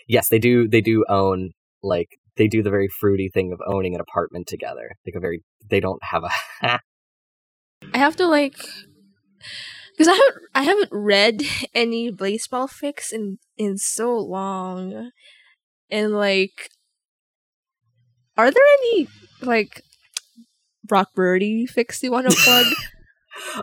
[0.09, 1.51] yes, they do they do own
[1.83, 4.93] like they do the very fruity thing of owning an apartment together.
[5.07, 6.31] Like a very they don't have a
[7.93, 8.57] I have to like
[9.97, 11.43] because I haven't I haven't read
[11.75, 15.11] any Blaseball fics in in so long,
[15.91, 16.70] and like,
[18.37, 19.09] are there any
[19.43, 19.82] like
[20.85, 22.66] Brock Birdie fics you want to plug?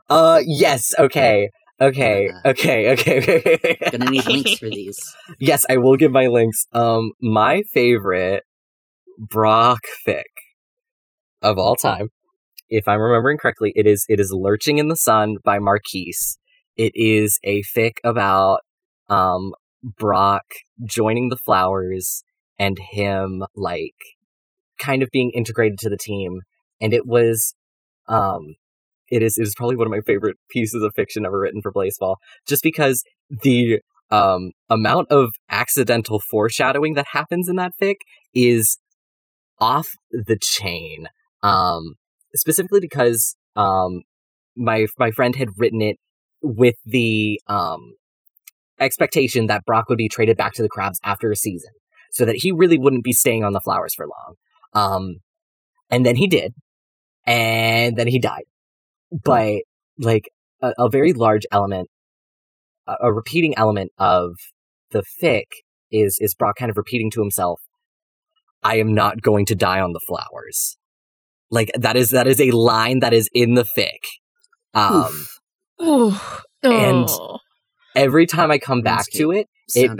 [0.09, 1.49] Uh yes, okay.
[1.79, 3.17] Okay, okay, okay,
[3.55, 3.77] okay.
[3.91, 4.99] Gonna need links for these.
[5.39, 6.65] yes, I will give my links.
[6.73, 8.43] Um my favorite
[9.17, 10.23] Brock fic
[11.41, 12.09] of all time,
[12.69, 16.13] if I'm remembering correctly, it is it is Lurching in the Sun by Marquis.
[16.75, 18.59] It is a fic about
[19.09, 19.53] um
[19.83, 20.43] Brock
[20.83, 22.23] joining the flowers
[22.59, 23.95] and him like
[24.81, 26.41] kind of being integrated to the team.
[26.81, 27.53] And it was
[28.07, 28.55] um
[29.09, 31.71] it is it is probably one of my favorite pieces of fiction ever written for
[31.71, 32.15] Blaseball.
[32.47, 33.79] Just because the
[34.09, 37.95] um amount of accidental foreshadowing that happens in that fic
[38.33, 38.77] is
[39.59, 41.07] off the chain.
[41.43, 41.93] Um
[42.35, 44.01] specifically because um
[44.55, 45.97] my my friend had written it
[46.41, 47.93] with the um
[48.79, 51.71] expectation that Brock would be traded back to the Crabs after a season,
[52.11, 54.35] so that he really wouldn't be staying on the Flowers for long.
[54.73, 55.17] Um,
[55.89, 56.53] and then he did,
[57.25, 58.43] and then he died.
[59.11, 59.63] But
[59.97, 60.29] like
[60.61, 61.89] a, a very large element,
[62.87, 64.35] a, a repeating element of
[64.91, 65.45] the fic
[65.91, 67.61] is is Brock kind of repeating to himself,
[68.63, 70.77] "I am not going to die on the Flowers."
[71.49, 73.99] Like that is that is a line that is in the fic.
[74.73, 75.25] Um,
[75.81, 76.43] Oof.
[76.63, 77.39] oh, And- oh.
[77.93, 79.91] every time I come back to it, it-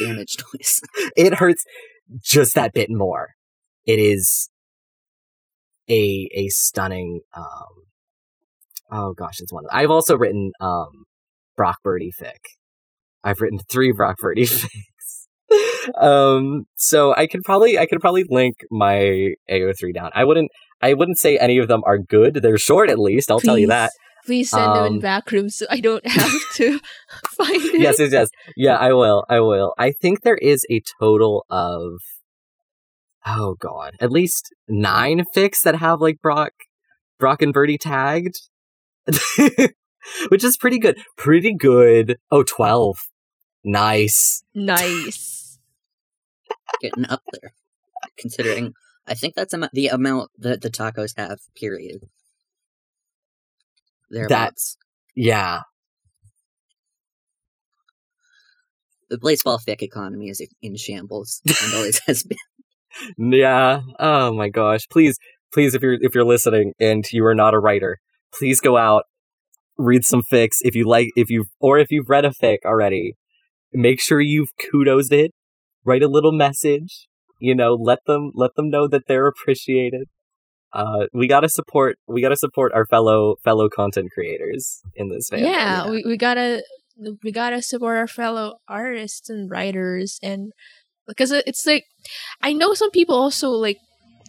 [0.00, 0.80] damage noise.
[1.16, 1.64] it hurts
[2.20, 3.28] just that bit more.
[3.88, 4.50] It is
[5.88, 7.72] a a stunning um
[8.92, 11.04] oh gosh, it's one of I've also written um
[11.58, 12.42] Brockbertie fic.
[13.24, 14.44] I've written three Brockbertie
[15.50, 16.00] fics.
[16.00, 20.10] um so I could probably I could probably link my AO3 down.
[20.14, 20.50] I wouldn't
[20.82, 22.34] I wouldn't say any of them are good.
[22.42, 23.90] They're short at least, I'll tell you that.
[24.26, 26.78] Please send them in Um, back rooms so I don't have to
[27.30, 27.80] find it.
[27.80, 28.28] yes, yes, yes.
[28.56, 29.24] Yeah, I will.
[29.30, 29.72] I will.
[29.78, 31.92] I think there is a total of
[33.26, 36.52] oh god, at least nine fics that have like Brock,
[37.18, 38.40] Brock and Bertie tagged,
[40.28, 40.98] which is pretty good.
[41.16, 42.18] Pretty good.
[42.30, 42.96] Oh, 12.
[43.64, 44.42] Nice.
[44.54, 45.58] Nice.
[46.80, 47.52] Getting up there.
[48.18, 48.72] Considering,
[49.06, 52.08] I think that's amo- the amount that the tacos have, period.
[54.10, 54.76] Thereabouts.
[55.14, 55.60] Yeah.
[59.10, 62.38] The Blaseball fic economy is in shambles and always has been.
[63.16, 63.80] Yeah.
[63.98, 64.86] Oh my gosh.
[64.90, 65.18] Please,
[65.52, 67.98] please, if you're if you're listening and you are not a writer,
[68.32, 69.04] please go out,
[69.76, 73.14] read some fics if you like if you or if you've read a fic already.
[73.72, 75.32] Make sure you've kudos it.
[75.84, 77.08] Write a little message.
[77.40, 80.08] You know, let them let them know that they're appreciated.
[80.72, 85.46] Uh, we gotta support we gotta support our fellow fellow content creators in this family.
[85.46, 86.62] yeah, we, we gotta
[87.22, 90.52] we gotta support our fellow artists and writers and
[91.08, 91.86] because it's like
[92.42, 93.78] I know some people also like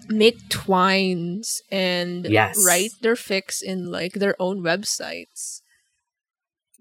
[0.07, 2.63] make twines and Yes.
[2.65, 5.61] write their fics in like their own websites.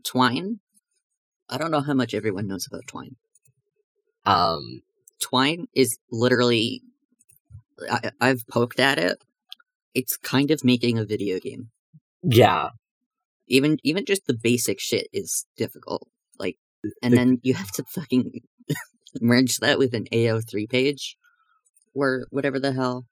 [0.05, 0.61] Twine?
[1.51, 3.17] I don't know how much everyone knows about Twine.
[4.25, 4.83] Um.
[5.21, 6.83] Twine is literally.
[7.91, 9.19] I, I've poked at it.
[9.95, 11.71] It's kind of making a video game.
[12.23, 12.69] Yeah.
[13.49, 16.07] Even even just the basic shit is difficult.
[16.39, 16.57] Like,
[17.03, 18.43] and then you have to fucking
[19.21, 21.17] merge that with an AO3 page,
[21.95, 23.07] or whatever the hell.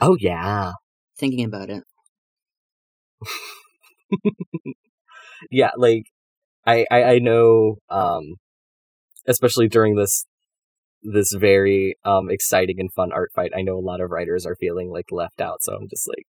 [0.00, 0.72] Oh yeah.
[1.18, 1.84] Thinking about it,
[5.50, 6.04] yeah, like
[6.66, 8.36] I, I I know um
[9.28, 10.26] especially during this
[11.02, 14.56] this very um exciting and fun art fight, I know a lot of writers are
[14.56, 16.26] feeling like left out, so I'm just like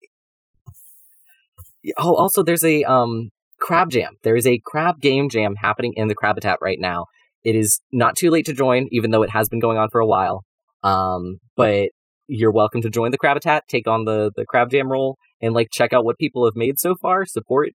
[1.97, 3.31] Oh, also there's a um
[3.61, 4.17] crab jam.
[4.23, 7.07] There is a crab game jam happening in the Crabitat right now.
[7.45, 10.01] It is not too late to join, even though it has been going on for
[10.01, 10.45] a while.
[10.83, 11.91] Um, but
[12.27, 15.69] you're welcome to join the Crabitat, take on the the crab jam role, and like
[15.73, 17.25] check out what people have made so far.
[17.25, 17.71] Support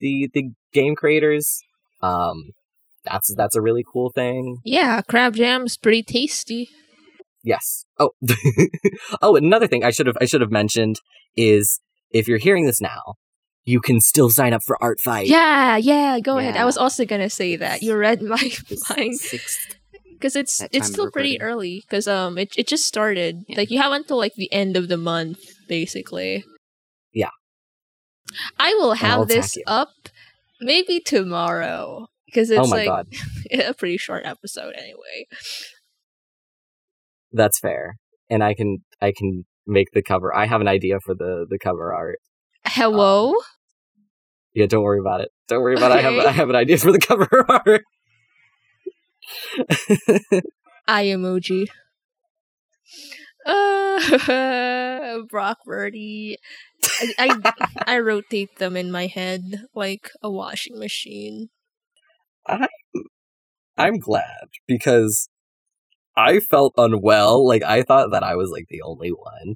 [0.00, 1.60] the the game creators.
[2.00, 2.50] Um,
[3.04, 4.58] that's that's a really cool thing.
[4.64, 6.68] Yeah, crab jam's pretty tasty.
[7.44, 7.84] Yes.
[7.98, 8.10] Oh,
[9.22, 10.96] oh, another thing I should have I should have mentioned
[11.36, 13.14] is if you're hearing this now,
[13.68, 15.26] you can still sign up for Art Fight.
[15.26, 16.56] Yeah, yeah, go ahead.
[16.56, 17.82] I was also gonna say that.
[17.82, 18.50] You read my
[18.88, 19.20] mind
[20.14, 23.44] because it's it's still pretty early because um it it just started.
[23.46, 23.58] Yeah.
[23.58, 26.44] Like you have until like the end of the month basically.
[27.12, 27.28] Yeah.
[28.58, 29.64] I will have this you.
[29.66, 29.90] up
[30.62, 32.88] maybe tomorrow because it's oh like
[33.52, 35.26] a pretty short episode anyway.
[37.32, 37.96] that's fair.
[38.30, 40.34] And I can I can make the cover.
[40.34, 42.20] I have an idea for the the cover art.
[42.64, 43.34] Hello.
[44.54, 45.30] Yeah, don't worry about it.
[45.48, 45.98] Don't worry about it.
[45.98, 47.84] I have I have an idea for the cover art.
[50.86, 51.68] I emoji.
[53.46, 53.98] Uh,
[55.32, 56.36] Brockbertie.
[56.84, 57.52] I, I
[57.86, 59.42] I rotate them in my head
[59.74, 61.48] like a washing machine.
[62.46, 62.68] I
[63.76, 65.28] I'm glad because
[66.16, 67.46] I felt unwell.
[67.46, 69.54] Like I thought that I was like the only one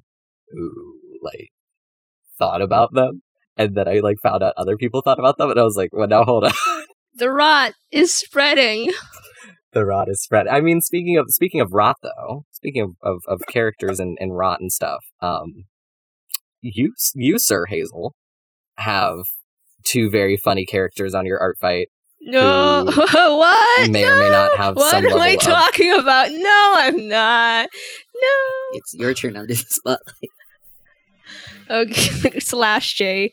[0.51, 1.49] who like
[2.39, 3.21] thought about them,
[3.57, 5.89] and then I like found out other people thought about them, and I was like,
[5.93, 6.51] well, now hold on.
[7.15, 8.91] The rot is spreading.
[9.71, 10.47] the rot is spread.
[10.47, 14.35] I mean, speaking of speaking of rot, though, speaking of, of, of characters and, and
[14.35, 15.65] rot and stuff, um,
[16.61, 18.15] you you Sir Hazel
[18.77, 19.17] have
[19.85, 21.89] two very funny characters on your art fight.
[22.21, 23.01] No, Who
[23.37, 23.91] what?
[23.91, 26.31] may or may not have what some am I level of- talking about?
[26.31, 27.69] No, I'm not.
[28.15, 28.29] No.
[28.73, 29.99] It's your turn under the spotlight.
[31.69, 33.31] Okay, slash J.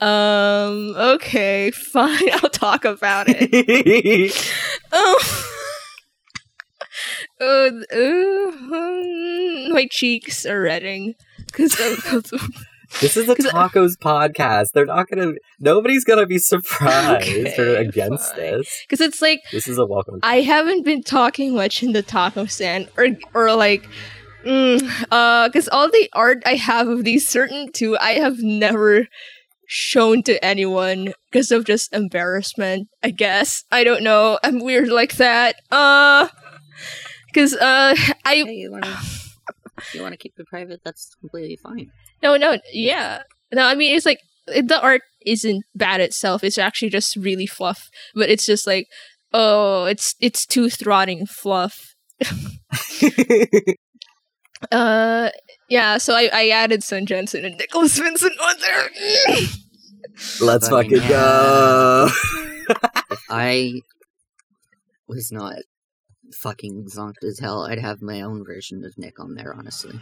[0.00, 0.94] Um.
[0.96, 2.18] Okay, fine.
[2.34, 4.34] I'll talk about it.
[4.92, 5.48] Oh.
[7.40, 11.14] Oh, oh, my cheeks are reddening
[11.46, 11.72] because
[13.00, 14.68] this is a tacos podcast.
[14.74, 15.32] They're not gonna.
[15.58, 17.28] Nobody's gonna be surprised
[17.58, 18.40] or Okay, against fine.
[18.40, 18.84] this.
[18.86, 20.20] because it's like This is a welcome.
[20.22, 23.88] I haven't been talking much in the taco stand or or like
[24.44, 29.06] mm, uh because all the art I have of these certain two I have never
[29.66, 35.16] shown to anyone because of just embarrassment I guess I don't know I'm weird like
[35.16, 36.28] that uh
[37.26, 39.00] because uh I Hey, you wanna-
[39.78, 41.90] If you want to keep it private, that's completely fine.
[42.22, 43.22] No, no, yeah.
[43.52, 46.44] No, I mean it's like the art isn't bad itself.
[46.44, 48.86] It's actually just really fluff, but it's just like
[49.32, 51.94] oh, it's it's too throttling fluff.
[54.70, 55.30] Uh,
[55.68, 55.98] yeah.
[55.98, 58.90] So I, I added Sun Jensen and Nicholas Vincent on there.
[60.40, 62.08] Let's Fucking fucking go.
[63.10, 63.80] If I
[65.06, 65.56] was not
[66.40, 69.98] fucking zonked as hell, I'd have my own version of Nick on there, honestly.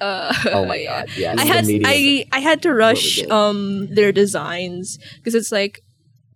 [0.00, 1.00] Uh, oh my yeah.
[1.00, 1.64] god, Yeah, I had.
[1.66, 5.80] I I had to rush um their designs because it's like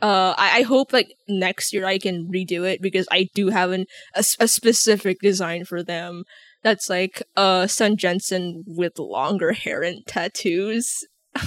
[0.01, 3.71] uh I, I hope like next year I can redo it because I do have
[3.71, 3.87] an
[4.17, 6.25] a, s- a specific design for them
[6.63, 11.05] that's like uh Sun Jensen with longer hair and tattoos.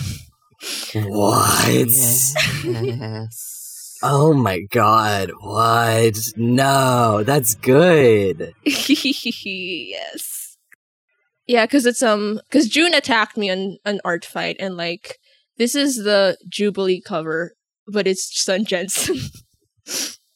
[0.95, 1.67] What?
[1.69, 2.33] Yes.
[4.01, 6.15] Oh my god, what?
[6.35, 8.53] No, that's good.
[8.65, 10.57] yes.
[11.47, 15.17] Yeah, because it's um because Jun attacked me on an art fight and like
[15.57, 17.53] this is the Jubilee cover,
[17.87, 19.17] but it's Sun Jensen.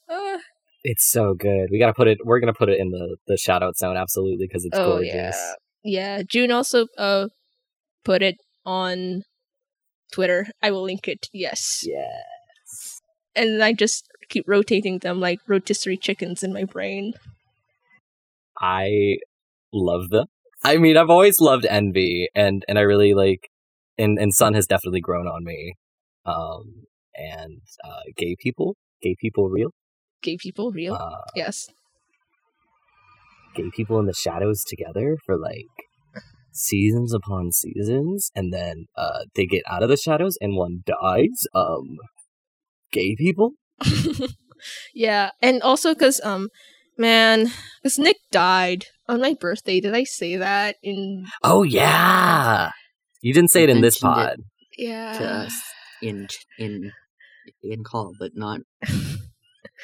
[0.09, 0.37] uh,
[0.83, 1.67] It's so good.
[1.71, 2.19] We gotta put it.
[2.23, 5.13] We're gonna put it in the the shout out zone absolutely because it's oh gorgeous.
[5.13, 5.53] yeah,
[5.83, 6.21] yeah.
[6.27, 7.27] Jun also uh
[8.05, 9.23] put it on
[10.13, 10.47] Twitter.
[10.61, 11.27] I will link it.
[11.33, 13.01] Yes, Yes.
[13.35, 17.13] and I just keep rotating them like rotisserie chickens in my brain.
[18.59, 19.17] I
[19.73, 20.27] love them.
[20.63, 23.49] I mean, I've always loved Envy, and and I really like,
[23.97, 25.73] and and Sun has definitely grown on me.
[26.25, 26.83] Um,
[27.15, 29.71] and uh, gay people, gay people, real.
[30.21, 30.95] Gay people, real.
[30.95, 31.67] Uh, yes.
[33.55, 35.65] gay people in the shadows together for like
[36.51, 41.47] seasons upon seasons, and then uh, they get out of the shadows and one dies.
[41.55, 41.97] Um,
[42.91, 43.51] gay people.
[44.93, 46.49] yeah, and also because um,
[46.97, 47.47] man,
[47.81, 49.79] because Nick died on my birthday.
[49.79, 51.25] Did I say that in?
[51.43, 52.71] Oh yeah,
[53.21, 54.27] you didn't say it in this Mentioned it.
[54.27, 54.37] pod.
[54.77, 55.13] Yeah.
[55.17, 55.53] to us
[56.01, 56.91] in in
[57.63, 58.61] in call, but not.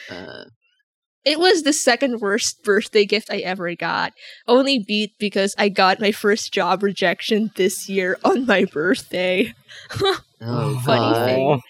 [0.09, 0.45] Uh,
[1.23, 4.13] It was the second worst birthday gift I ever got.
[4.47, 9.53] Only beat because I got my first job rejection this year on my birthday.
[10.41, 11.25] oh, Funny God.
[11.25, 11.61] thing.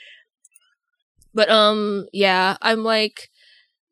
[1.33, 3.29] But um, yeah, I'm like,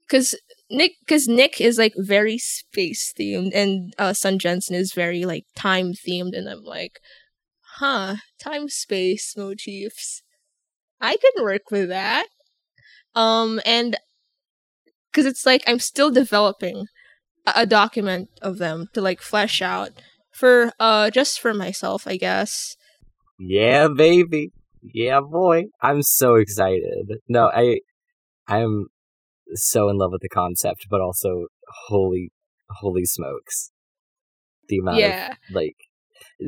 [0.10, 0.36] cause
[0.70, 5.46] Nick, cause Nick is like very space themed, and uh, Sun Jensen is very like
[5.56, 7.00] time themed, and I'm like,
[7.78, 10.24] huh, time space motifs.
[11.02, 12.28] I can work with that.
[13.14, 13.98] Um, and
[15.14, 16.88] because it's like I'm still developing
[17.46, 19.92] a, a document of them to like flesh out
[20.34, 22.76] for uh just for myself, I guess.
[23.40, 24.52] Yeah, baby.
[24.82, 25.66] Yeah, boy.
[25.82, 27.08] I'm so excited.
[27.30, 27.80] No, I,
[28.48, 28.88] I'm
[29.54, 31.48] so in love with the concept, but also
[31.88, 32.32] holy,
[32.70, 33.72] holy smokes,
[34.68, 35.32] the amount yeah.
[35.32, 35.76] of like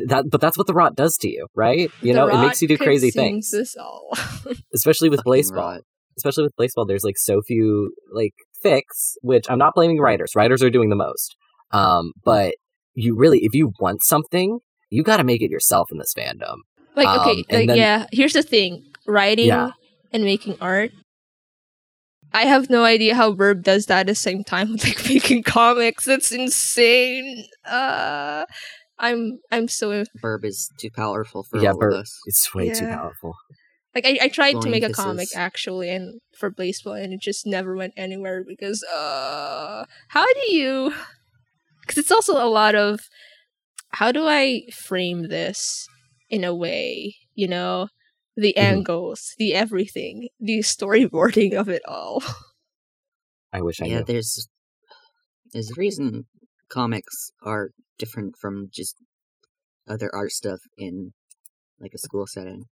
[0.07, 0.26] that.
[0.30, 1.91] But that's what the rot does to you, right?
[2.01, 4.11] You The know, it makes you do crazy things, Us all.
[4.74, 5.55] especially with Fucking Blaseball.
[5.55, 5.82] rot.
[6.18, 8.34] Especially with Blaseball, there's like so few like
[8.64, 10.32] fics, which I'm not blaming writers.
[10.36, 11.36] Writers are doing the most.
[11.72, 12.56] Um, but
[12.93, 16.58] you really, if you want something, you got to make it yourself in this fandom.
[16.95, 18.08] like Um, okay, and like then- yeah.
[18.12, 19.72] Here's the thing: writing Yeah.
[20.14, 20.91] and making art.
[22.34, 25.43] I have no idea how Verb does that at the same time with like making
[25.43, 26.06] comics.
[26.06, 27.45] That's insane.
[27.66, 28.45] Uh,
[28.99, 32.18] I'm I'm so Verb is too powerful for Yeah, all Burb- of us.
[32.26, 33.36] It's way too powerful.
[33.96, 35.04] Like I, I tried to Blowing make a kisses.
[35.06, 40.54] comic actually and for Blaseball and it just never went anywhere because uh how do
[40.54, 40.93] you
[41.82, 43.00] because it's also a lot of
[43.91, 45.88] how do I frame this
[46.30, 47.88] in a way you know
[48.36, 48.62] the Mhm.
[48.62, 52.22] angles the everything the storyboarding of it all
[53.54, 54.06] I wish I yeah, knew.
[54.06, 54.48] there's
[55.54, 56.26] there's a reason
[56.70, 58.98] comics are different from just
[59.88, 61.14] other art stuff in
[61.80, 62.66] like a school setting.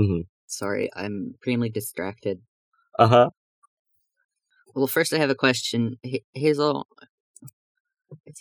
[0.00, 0.22] Mhm.
[0.48, 2.40] Sorry, I'm extremely distracted.
[2.98, 3.30] Uh huh.
[4.74, 6.86] Well, first I have a question, Ha- Hazel.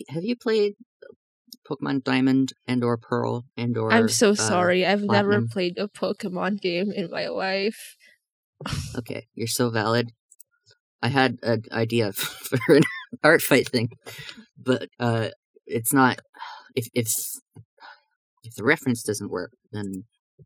[0.09, 0.75] have you- played
[1.69, 3.91] Pokemon Diamond and or Pearl and or?
[3.91, 7.95] I'm so uh, sorry I've never played a Pokemon game in my life
[8.97, 10.11] Okay, you're so valid.
[11.01, 12.83] I had an idea for an
[13.23, 13.89] art fight thing,
[14.57, 15.29] but uh,
[15.67, 16.19] it's not.
[16.75, 17.07] If if
[18.43, 20.05] if the reference doesn't work, then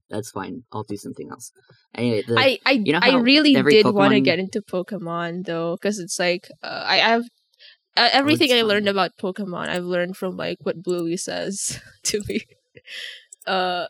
[0.09, 0.63] that's fine.
[0.71, 1.51] I'll do something else.
[1.95, 5.45] Anyway, the, I I, you know I really every did want to get into Pokemon
[5.45, 7.23] though, because it's like uh, I have
[7.97, 9.67] uh, everything it's I learned about Pokemon.
[9.69, 12.41] I've learned from like what Bluey says to me.
[13.47, 13.87] Uh,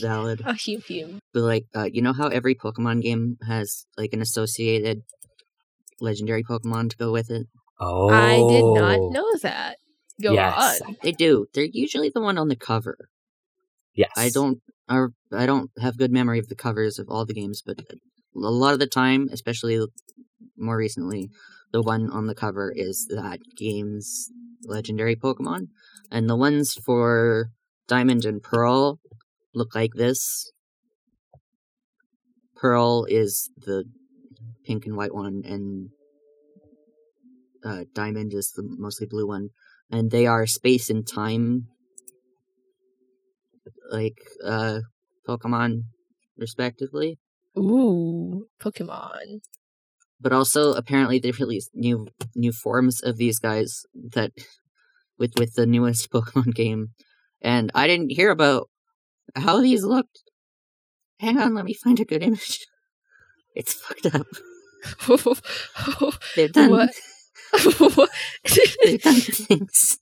[0.00, 0.42] valid.
[0.44, 1.18] a him him.
[1.32, 5.02] But like, uh, you know how every Pokemon game has like an associated
[6.00, 7.46] legendary Pokemon to go with it.
[7.80, 9.78] Oh, I did not know that.
[10.22, 10.80] Go Yes.
[10.82, 10.96] on.
[11.02, 11.46] They do.
[11.54, 13.08] They're usually the one on the cover.
[13.94, 14.10] Yes.
[14.16, 17.62] I don't or I don't have good memory of the covers of all the games,
[17.64, 17.96] but a
[18.34, 19.84] lot of the time, especially
[20.56, 21.30] more recently,
[21.72, 24.30] the one on the cover is that game's
[24.64, 25.68] legendary Pokemon,
[26.10, 27.50] and the ones for
[27.88, 29.00] Diamond and Pearl
[29.54, 30.52] look like this.
[32.56, 33.84] Pearl is the
[34.64, 35.90] pink and white one, and
[37.64, 39.50] uh, Diamond is the mostly blue one,
[39.90, 41.68] and they are space and time
[43.90, 44.80] like uh
[45.28, 45.82] Pokemon
[46.36, 47.18] respectively.
[47.56, 49.40] Ooh, Pokemon.
[50.20, 54.32] But also apparently they released new new forms of these guys that
[55.18, 56.88] with with the newest Pokemon game.
[57.42, 58.68] And I didn't hear about
[59.36, 60.22] how these looked.
[61.20, 62.58] Hang on, let me find a good image.
[63.56, 64.26] It's fucked up.
[66.34, 66.90] They've done What?
[68.82, 69.98] they've done things.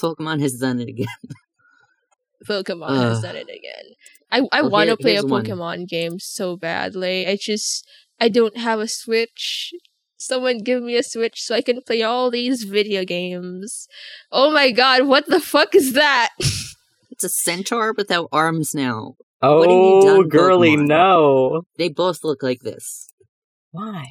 [0.00, 1.08] Pokemon has done it again.
[2.48, 3.08] Pokemon Ugh.
[3.10, 3.94] has done it again.
[4.30, 5.44] I I Well, want to play a here's one.
[5.44, 7.26] Pokemon game so badly.
[7.26, 7.86] I just
[8.20, 9.72] I don't have a Switch.
[10.16, 13.88] Someone give me a Switch so I can play all these video games.
[14.32, 16.30] Oh my god, what the fuck is that?
[17.10, 19.14] It's a centaur without arms now.
[19.40, 20.86] oh, what have you oh, done, girly, Pokemon?
[20.88, 21.62] no.
[21.78, 23.12] They both look like this.
[23.70, 24.06] Why?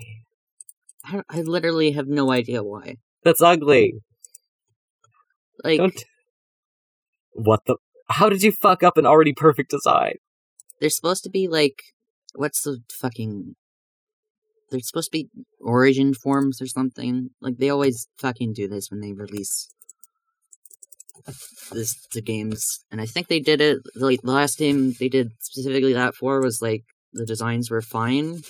[1.04, 2.96] I, I literally have no idea why.
[3.26, 3.96] That's ugly.
[5.66, 6.06] Like Don't.
[7.34, 7.76] What the?
[8.10, 10.16] How did you fuck up an already perfect design?
[10.84, 11.82] they're supposed to be like
[12.36, 13.56] what's the fucking
[14.70, 15.30] they're supposed to be
[15.62, 17.30] origin forms or something.
[17.40, 19.70] Like they always fucking do this when they release
[21.72, 22.84] this the games.
[22.92, 26.42] And I think they did it like the last game they did specifically that for
[26.42, 26.84] was like
[27.14, 28.42] the designs were fine.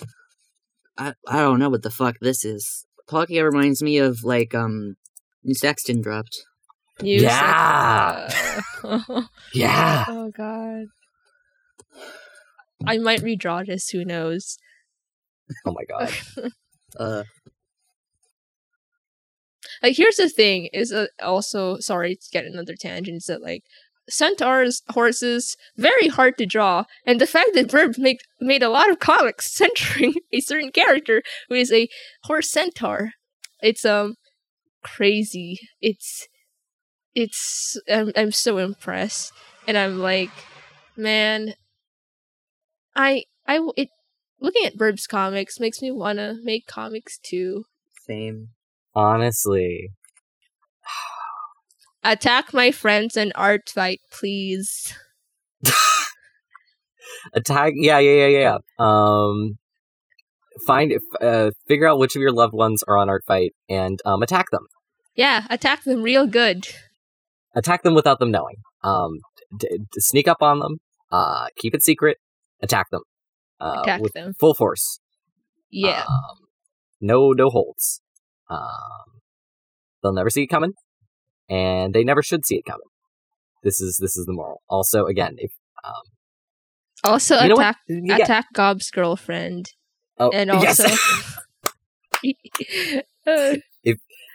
[0.98, 2.84] I I don't know what the fuck this is.
[3.08, 4.96] Palkia reminds me of like um
[5.44, 6.36] New Sexton dropped.
[7.02, 8.28] You Yeah.
[9.52, 10.04] Yeah.
[10.08, 10.86] oh god.
[12.86, 14.58] I might redraw this, who knows.
[15.64, 16.12] Oh my god.
[16.96, 17.24] Uh
[19.82, 23.62] like here's the thing is uh, also sorry to get another tangent is that like
[24.08, 28.90] centaurs horses very hard to draw and the fact that Verb make, made a lot
[28.90, 31.88] of comics centering a certain character who is a
[32.24, 33.10] horse centaur
[33.60, 34.14] it's um
[34.84, 36.28] crazy it's
[37.14, 39.32] it's I'm, I'm so impressed
[39.66, 40.30] and i'm like
[40.96, 41.54] man
[42.96, 43.88] i i it
[44.40, 47.64] looking at Burb's comics makes me want to make comics too
[48.06, 48.48] same.
[48.94, 49.90] Honestly.
[52.04, 54.94] Attack my friends and art fight, please.
[57.32, 57.72] Attack.
[57.76, 58.58] Yeah, yeah, yeah, yeah.
[58.78, 59.58] Um,
[60.66, 64.22] find, uh, figure out which of your loved ones are on Art Fight and um,
[64.22, 64.66] attack them.
[65.14, 66.68] Yeah, attack them real good.
[67.54, 68.56] Attack them without them knowing.
[68.82, 69.18] Um,
[69.56, 70.78] d- d- sneak up on them.
[71.12, 72.18] Uh, keep it secret.
[72.62, 73.02] Attack them.
[73.60, 74.32] Uh, Attack with them.
[74.40, 74.98] full force.
[75.70, 76.02] Yeah.
[76.08, 76.36] Um,
[77.00, 78.00] no, no holds.
[78.50, 79.20] Um,
[80.02, 80.72] they'll never see it coming,
[81.48, 82.86] and they never should see it coming.
[83.62, 84.60] This is this is the moral.
[84.68, 85.50] Also, again, if
[85.84, 85.92] um,
[87.04, 88.16] also you know attack Yeah.
[88.16, 89.70] attack Gob's girlfriend.
[90.18, 90.80] Oh, and yes.
[90.80, 90.96] also
[93.26, 93.56] Uh,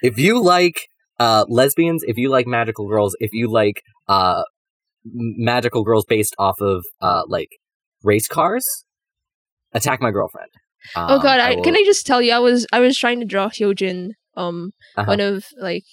[0.01, 0.88] if you like
[1.19, 4.43] uh, lesbians, if you like magical girls, if you like uh,
[5.05, 7.49] magical girls based off of uh, like
[8.03, 8.65] race cars,
[9.73, 10.49] attack my girlfriend.
[10.95, 13.19] oh Um, god, I, will- can I just tell you I was I was trying
[13.19, 15.05] to draw Hyojin, um Uh-huh.
[15.07, 15.83] one of like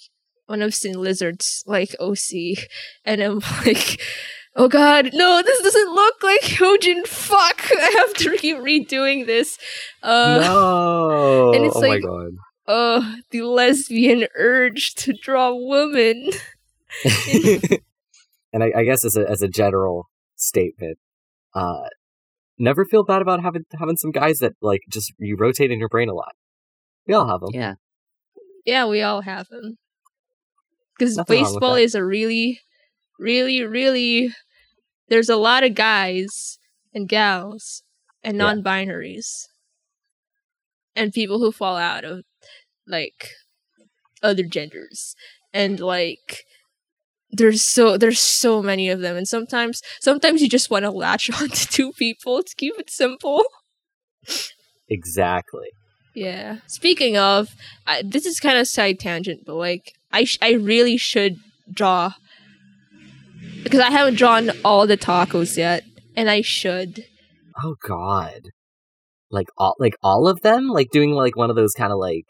[0.45, 2.57] one of Sin Lizard's like OC
[3.05, 4.01] and I'm like
[4.59, 7.05] Oh god, no, this doesn't look like Hyojin.
[7.05, 9.55] Fuck, I have to keep redoing this.
[10.01, 12.31] Uh, no, and it's oh like- my god.
[12.67, 16.29] Uh, the lesbian urge to draw women.
[18.53, 20.97] and I, I guess as a as a general statement,
[21.53, 21.87] uh,
[22.57, 25.89] never feel bad about having having some guys that like just you rotate in your
[25.89, 26.35] brain a lot.
[27.07, 27.51] We all have them.
[27.53, 27.75] Yeah.
[28.65, 29.77] Yeah, we all have them.
[30.97, 32.59] Because Nothing wrong with Blaseball is a really,
[33.17, 34.33] really, really.
[35.07, 36.59] There's a lot of guys
[36.93, 37.83] and gals
[38.23, 39.47] and non binaries.
[40.95, 42.23] And people who fall out of,
[42.87, 43.31] like,
[44.23, 45.15] other genders.
[45.53, 46.43] And, like,
[47.29, 51.29] there's so there's so many of them and sometimes sometimes you just want to latch
[51.41, 53.43] on to two people to keep it simple
[54.89, 55.69] Exactly.
[56.13, 56.57] Yeah.
[56.67, 57.49] Speaking of,
[57.85, 61.37] I, this is kind of side tangent, but like, I sh- I really should
[61.71, 62.13] draw
[63.63, 65.83] because I haven't drawn all the tacos yet,
[66.15, 67.05] and I should.
[67.63, 68.49] Oh God.
[69.29, 70.69] Like all like all of them?
[70.69, 72.27] Like doing like one of those kind of like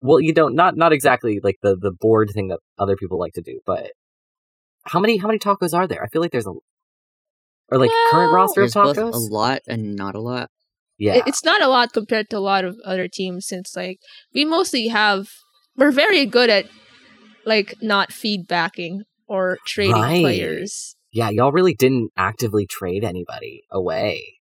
[0.00, 3.32] well, you don't not not exactly like the the board thing that other people like
[3.34, 3.92] to do, but
[4.84, 6.02] how many how many tacos are there?
[6.02, 6.52] I feel like there's a
[7.70, 9.14] or like current roster of There's both tacos.
[9.14, 10.48] a lot and not a lot.
[10.98, 13.98] yeah, It- It's not a lot compared to a lot of other teams since like
[14.34, 15.28] we mostly have
[15.76, 16.66] we're very good at
[17.44, 20.22] like not feedbacking or trading Right.
[20.22, 20.96] players.
[21.12, 24.38] yeah, y'all really didn't actively trade anybody away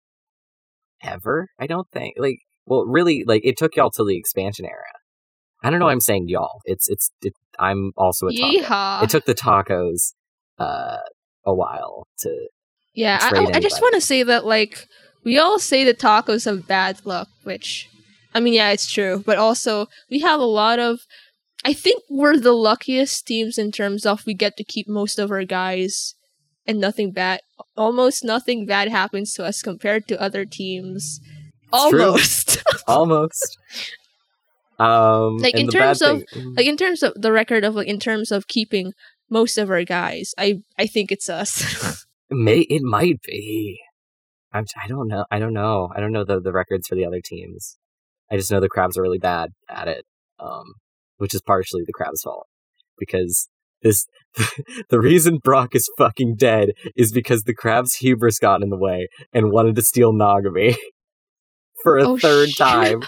[1.02, 1.48] ever.
[1.60, 4.92] I don't think like well, really like it took y'all to the expansion era.
[5.66, 5.86] I don't know.
[5.86, 6.62] why I'm saying y'all.
[6.66, 8.58] It's it's it, I'm also a taco.
[8.58, 9.04] Yeehaw.
[9.04, 10.14] It took the tacos
[10.60, 10.98] uh
[11.46, 12.48] a while to
[12.96, 14.88] yeah, I, I, I just want to say that like
[15.26, 17.90] we all say the tacos have bad luck, which
[18.34, 21.00] I mean, yeah, it's true, but also we have a lot of.
[21.64, 25.32] I think we're the luckiest teams in terms of we get to keep most of
[25.32, 26.14] our guys,
[26.66, 27.42] and nothing bad,
[27.76, 31.20] almost nothing bad happens to us compared to other teams.
[31.74, 31.74] It's.
[31.74, 32.64] Almost.
[32.88, 33.58] almost.
[34.80, 38.00] Um, Like, in terms of- thing- like in terms of the record of like in
[38.00, 38.94] terms of keeping
[39.30, 43.80] most of our guys i i think it's us It may it might be.
[44.52, 45.26] I'm, I don't know.
[45.30, 45.90] I don't know.
[45.96, 47.78] I don't know the, the records for the other teams.
[48.32, 50.06] I just know the crabs are really bad at it,
[50.40, 50.64] um,
[51.18, 52.48] which is partially the crabs' fault
[52.98, 53.48] because
[53.84, 54.08] this
[54.90, 59.08] the reason Brock is fucking dead is because the crabs' hubris got in the way
[59.32, 60.76] and wanted to steal Nagomi
[61.84, 62.58] for a Oh, third shit.
[62.58, 63.02] time.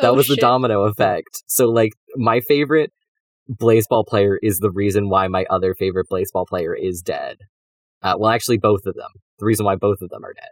[0.00, 1.42] That Oh, was the domino effect.
[1.46, 2.92] So like my favorite
[3.50, 7.36] Blaseball player is the reason why my other favorite Blaseball player is dead.
[8.02, 9.10] Uh, well, actually, both of them.
[9.38, 10.50] The reason why both of them are dead,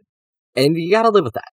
[0.56, 1.50] and you gotta live with that.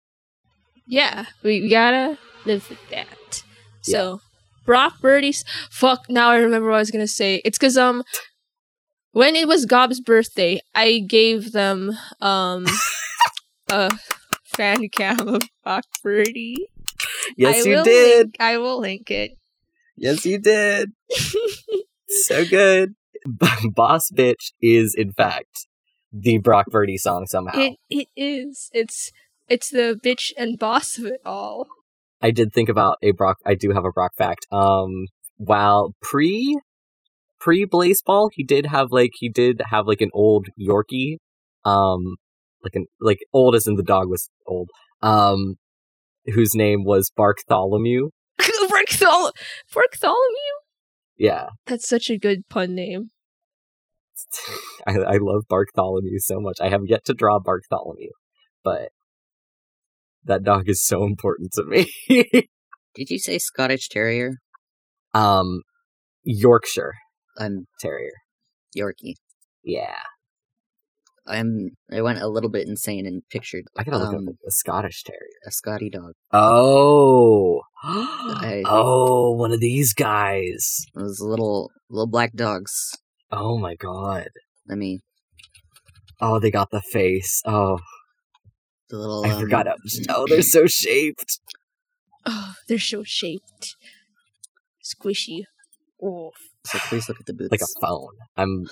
[0.86, 3.42] yeah we, gotta live with that
[3.82, 4.20] so
[4.66, 8.02] Brockberties fuck now i remember what i was gonna say it's because um
[9.12, 12.66] when it was gob's birthday i gave them um
[13.70, 13.90] a
[14.44, 16.66] fan cam of brock birdie
[17.36, 18.27] Yes, I you did.
[18.27, 19.32] link- i will link it
[19.97, 20.93] Yes, you did.
[22.09, 22.94] so good.
[23.74, 25.66] Boss bitch is in fact
[26.12, 27.59] the Brockbertie song somehow.
[27.59, 28.70] It it is.
[28.73, 29.12] It's
[29.49, 31.69] it's the bitch and boss of it all.
[32.20, 33.39] I did think about a Brock.
[33.47, 34.47] I do have a Brock fact.
[34.51, 36.59] Um, while pre
[37.39, 41.19] pre Blaseball, he did have like he did have like an old Yorkie,
[41.65, 42.16] um,
[42.65, 44.69] like an like old as in the dog was old.
[45.01, 45.57] Um,
[46.27, 48.11] whose name was Bartholomew.
[48.40, 49.32] Barthol-
[49.73, 50.55] Bartholomew.
[51.19, 53.11] Yeah, That's such a good pun name.
[54.86, 56.57] I I love Bartholomew so much.
[56.61, 58.11] I have yet to draw Bartholomew,
[58.65, 58.89] but
[60.24, 61.86] that dog is so important to me.
[62.94, 64.39] Did you say Scottish Terrier?
[65.15, 65.62] um,
[66.24, 66.94] Yorkshire
[67.39, 68.12] I'm Terrier.
[68.77, 69.15] Yorkie.
[69.62, 70.01] Yeah,
[71.27, 71.70] I'm.
[71.90, 75.05] I went a little bit insane and pictured I gotta look um, up a Scottish
[75.05, 75.20] Terrier.
[75.47, 76.12] a Scotty dog.
[76.32, 80.85] Oh, I- oh, one of these guys.
[80.94, 82.97] Those little little black dogs.
[83.31, 84.28] Oh my god.
[84.69, 85.01] Let me.
[86.20, 87.43] Oh, they got the face.
[87.44, 87.78] Oh,
[88.90, 89.24] The little.
[89.24, 89.66] I um, forgot.
[89.66, 89.74] How,
[90.11, 91.39] oh, they're so shaped.
[92.24, 93.74] Oh, they're so shaped,
[94.81, 95.43] squishy.
[96.01, 96.31] Oh,
[96.65, 97.51] So please look at the boots.
[97.51, 98.15] Like a phone.
[98.36, 98.69] I'm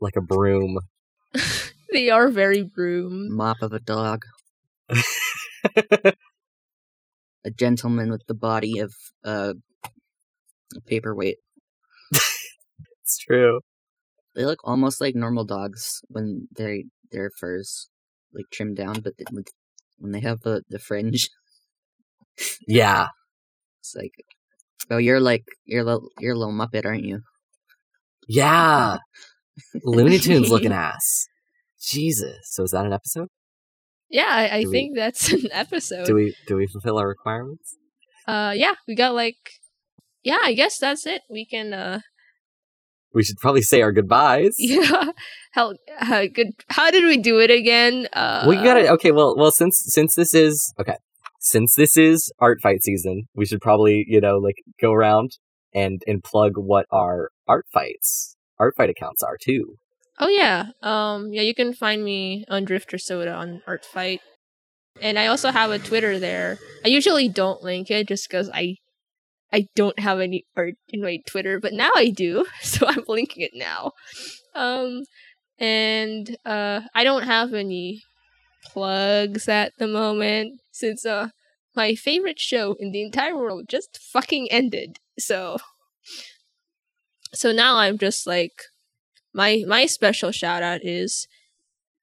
[0.00, 0.80] like a broom.
[1.92, 3.34] they are very broom.
[3.34, 4.22] mop of a dog.
[7.44, 8.94] A gentleman with the body of
[9.24, 9.54] uh,
[10.76, 11.38] a paperweight.
[13.02, 13.60] It's true.
[14.34, 17.88] They look almost like normal dogs when they their furs
[18.34, 19.48] like trimmed down, but with,
[19.98, 21.30] when they have the the fringe,
[22.66, 23.08] Yeah.
[23.80, 24.12] it's like,
[24.90, 27.22] oh, you're like you're a little, you're a little muppet, aren't you?
[28.28, 28.98] Yeah.
[29.84, 31.26] Looney Tunes looking ass.
[31.80, 32.38] Jesus.
[32.44, 33.28] So is that an episode?
[34.10, 36.06] Yeah, I, I we- think that's an episode.
[36.06, 37.76] Do we do we fulfill our requirements?
[38.26, 39.36] uh, yeah, we got like,
[40.22, 41.22] yeah, I guess that's it.
[41.30, 42.00] We can, uh,
[43.14, 44.54] We should probably say our goodbyes.
[44.58, 45.06] yeah,
[45.52, 48.06] how, how good, how did we do it again?
[48.12, 48.88] Uh, we got it.
[48.90, 50.96] okay well well since since this is okay
[51.40, 55.38] since this is art fight season we should probably you know like go around
[55.74, 59.76] and and plug what our art fights art fight accounts are too
[60.22, 60.66] Oh yeah.
[60.82, 64.20] Um yeah, you can find me on Drifter Soda on Art Fight,
[65.00, 66.58] And I also have a Twitter there.
[66.84, 68.76] I usually don't link it just cuz I
[69.50, 73.42] I don't have any art in my Twitter, but now I do, so I'm linking
[73.42, 73.92] it now.
[74.54, 75.04] Um
[75.58, 78.02] and uh I don't have any
[78.72, 81.28] plugs at the moment since uh
[81.74, 84.98] my favorite show in the entire world just fucking ended.
[85.18, 85.56] So
[87.32, 88.52] so now I'm just like
[89.32, 91.26] my my special shout out is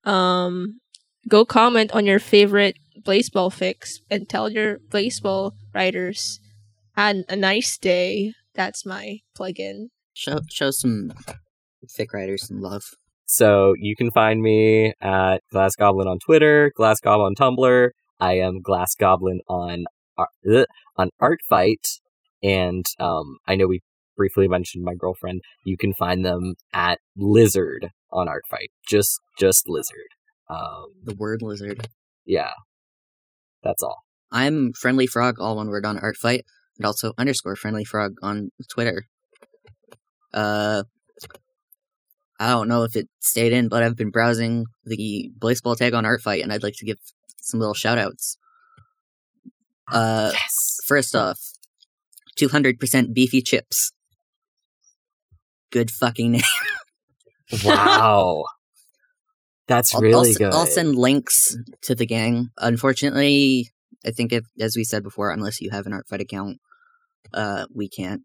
[0.03, 0.79] um
[1.27, 6.39] go comment on your favorite Blaseball fics and tell your Blaseball writers
[6.95, 8.33] had a nice day.
[8.55, 9.89] That's my plug-in.
[10.13, 11.13] Show show some
[11.87, 12.83] fic writers some love.
[13.25, 17.89] So you can find me at Glass Goblin on Twitter, Glass Goblin on Tumblr.
[18.19, 19.85] I am Glass Goblin on
[20.17, 21.99] ugh, on Artfight,
[22.41, 23.81] and um, I know we
[24.17, 25.41] briefly mentioned my girlfriend.
[25.63, 28.67] You can find them at Lizard on Artfight.
[28.89, 30.09] Just just Lizard.
[30.49, 31.87] Um, The word lizard.
[32.25, 32.51] yeah,
[33.63, 34.03] that's all.
[34.31, 36.41] I'm friendly frog, all one word on Artfight,
[36.77, 39.05] and also underscore friendly frog on Twitter.
[40.33, 40.83] Uh,
[42.39, 46.03] I don't know if it stayed in, but I've been browsing the Blaseball tag on
[46.03, 46.97] Artfight, and I'd like to give
[47.41, 48.37] some little shout outs.
[49.91, 50.77] Uh, Yes.
[50.85, 51.39] first off,
[52.37, 53.91] 200% beefy chips.
[55.71, 56.41] Good fucking name.
[57.63, 58.43] Wow.
[59.67, 60.53] That's I'll, really I'll, good.
[60.53, 62.49] I'll send links to the gang.
[62.57, 63.71] Unfortunately,
[64.05, 66.59] I think if, as we said before, unless you have an Artfight account,
[67.33, 68.23] uh, we can't.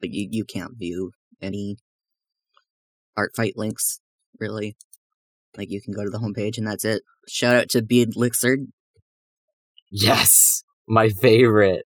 [0.00, 1.76] But you you can't view any
[3.18, 4.00] Artfight links
[4.38, 4.76] really.
[5.56, 7.02] Like you can go to the homepage and that's it.
[7.28, 8.66] Shout out to Bead Lixard.
[9.90, 11.86] Yes, my favorite.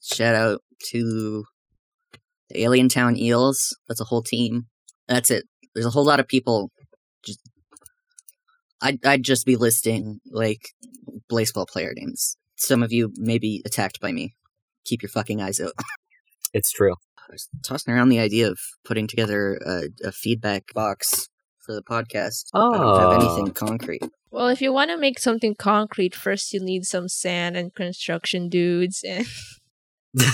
[0.00, 1.44] Shout out to
[2.50, 3.76] the Alien Town Eels.
[3.88, 4.66] That's a whole team.
[5.08, 5.44] That's it.
[5.74, 6.70] There's a whole lot of people.
[7.24, 7.40] Just
[8.82, 10.60] I'd I'd just be listing like
[11.30, 12.36] Blaseball player names.
[12.56, 14.34] Some of you may be attacked by me.
[14.84, 15.72] Keep your fucking eyes out.
[16.52, 16.94] It's true.
[17.16, 21.28] I was tossing around the idea of putting together a, a feedback box
[21.60, 22.46] for the podcast.
[22.52, 22.72] Oh.
[22.74, 23.36] I don't have Oh.
[23.36, 24.02] anything concrete.
[24.32, 28.48] Well, if you want to make something concrete, first you need some sand and construction
[28.48, 29.26] dudes and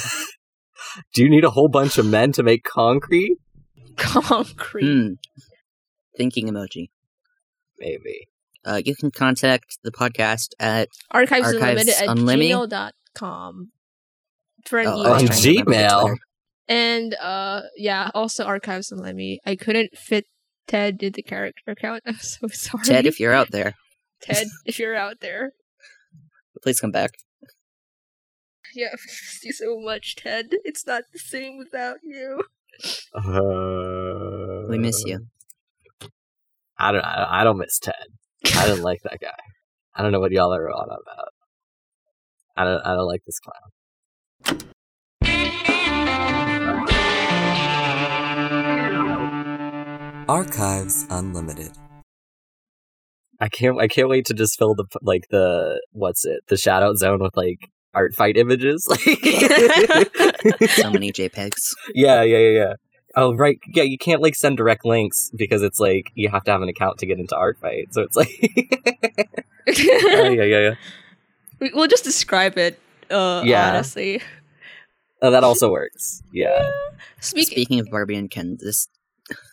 [1.12, 3.38] Do you need a whole bunch of men to make concrete?
[3.96, 4.84] concrete.
[4.84, 5.12] Hmm.
[6.16, 6.90] Thinking emoji.
[7.78, 8.28] Maybe.
[8.64, 12.52] Uh, you can contact the podcast at Archives, Archives Unlimited at Unlimited?
[12.52, 13.70] gmail.com
[14.64, 15.12] for an oh, email.
[15.12, 16.16] On trying to remember the Gmail?
[16.68, 19.38] And uh yeah, also Archives Unlimited.
[19.46, 20.26] I couldn't fit
[20.66, 22.02] Ted in the character account.
[22.06, 22.84] I'm so sorry.
[22.84, 23.74] Ted, if you're out there,
[24.20, 25.52] Ted, if you're out there.
[26.62, 27.12] please come back.
[28.76, 30.48] Yeah, I miss you so much, Ted.
[30.64, 32.44] It's not the same without you.
[33.14, 35.26] Uh, We miss you.
[36.78, 37.00] I don't.
[37.02, 37.94] I, I don't miss Ted.
[38.54, 39.32] I didn't like that guy.
[39.94, 41.28] I don't know what y'all are on about.
[42.54, 42.82] I don't.
[42.86, 43.72] I don't like this clown.
[50.28, 51.72] Archives Unlimited.
[53.40, 53.80] I can't.
[53.80, 57.22] I can't wait to just fill the like the what's it the shout out zone
[57.22, 58.86] with like art fight images.
[58.88, 59.00] Like
[60.70, 61.74] so many JPEGs.
[61.94, 62.72] yeah, yeah, yeah, yeah.
[63.16, 63.82] Oh right, yeah.
[63.82, 66.98] You can't like send direct links because it's like you have to have an account
[66.98, 67.88] to get into art fight.
[67.92, 68.28] So it's like,
[69.66, 70.74] yeah, yeah, yeah, yeah.
[71.58, 72.78] We- we'll just describe it.
[73.10, 73.70] Uh, Yeah.
[73.70, 74.20] honestly.
[75.22, 76.22] Oh, that also works.
[76.32, 76.68] Yeah,
[77.20, 78.88] Speak- Speaking of Barbie and Ken, this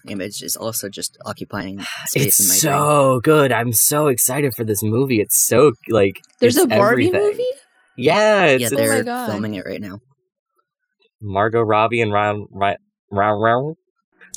[0.09, 2.73] image is also just occupying space in my it's brain.
[2.73, 3.51] so good.
[3.53, 5.21] I'm so excited for this movie.
[5.21, 7.21] It's so like There's a Barbie everything.
[7.31, 7.47] movie?
[7.97, 9.29] Yeah, it's, Yeah, it's Oh they're God.
[9.31, 9.99] filming it right now.
[11.21, 12.77] Margot Robbie and Ryan Ryan
[13.11, 13.75] Ryan Ryan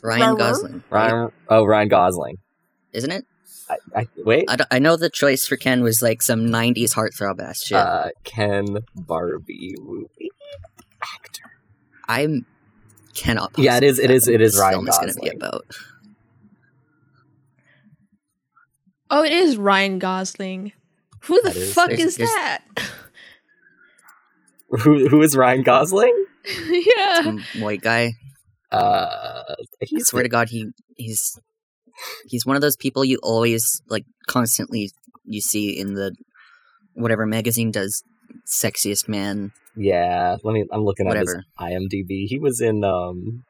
[0.02, 0.36] Ryan?
[0.36, 0.84] Gosling.
[0.90, 1.30] Ryan.
[1.48, 2.36] Oh, Ryan Gosling.
[2.92, 3.24] isn't it?
[3.68, 4.44] I, I wait.
[4.48, 7.76] I, I know the choice for Ken was like some '90s heartthrob ass shit.
[7.78, 10.30] Uh, Ken Barbie movie
[11.02, 11.50] actor.
[12.06, 12.42] I
[13.14, 13.52] cannot.
[13.58, 13.98] Yeah, it is.
[13.98, 14.28] It is.
[14.28, 15.50] It is fathom Ryan what this film is gonna be Gosling.
[15.64, 15.76] about.
[19.10, 20.72] Oh, it is Ryan Gosling.
[21.22, 22.62] Who the That is- fuck there's- is there's- that?
[24.82, 26.26] Who who is Ryan Gosling?
[26.68, 27.22] yeah.
[27.22, 28.14] Some white guy.
[28.70, 31.38] Uh, I he's swear to God, he he's
[32.26, 34.90] he's one of those people you always like constantly
[35.24, 36.14] you see in the
[36.94, 38.02] whatever magazine does
[38.46, 40.36] sexiest man yeah.
[40.42, 40.64] Let me.
[40.72, 42.26] I'm looking at his IMDb.
[42.26, 43.44] He was in um.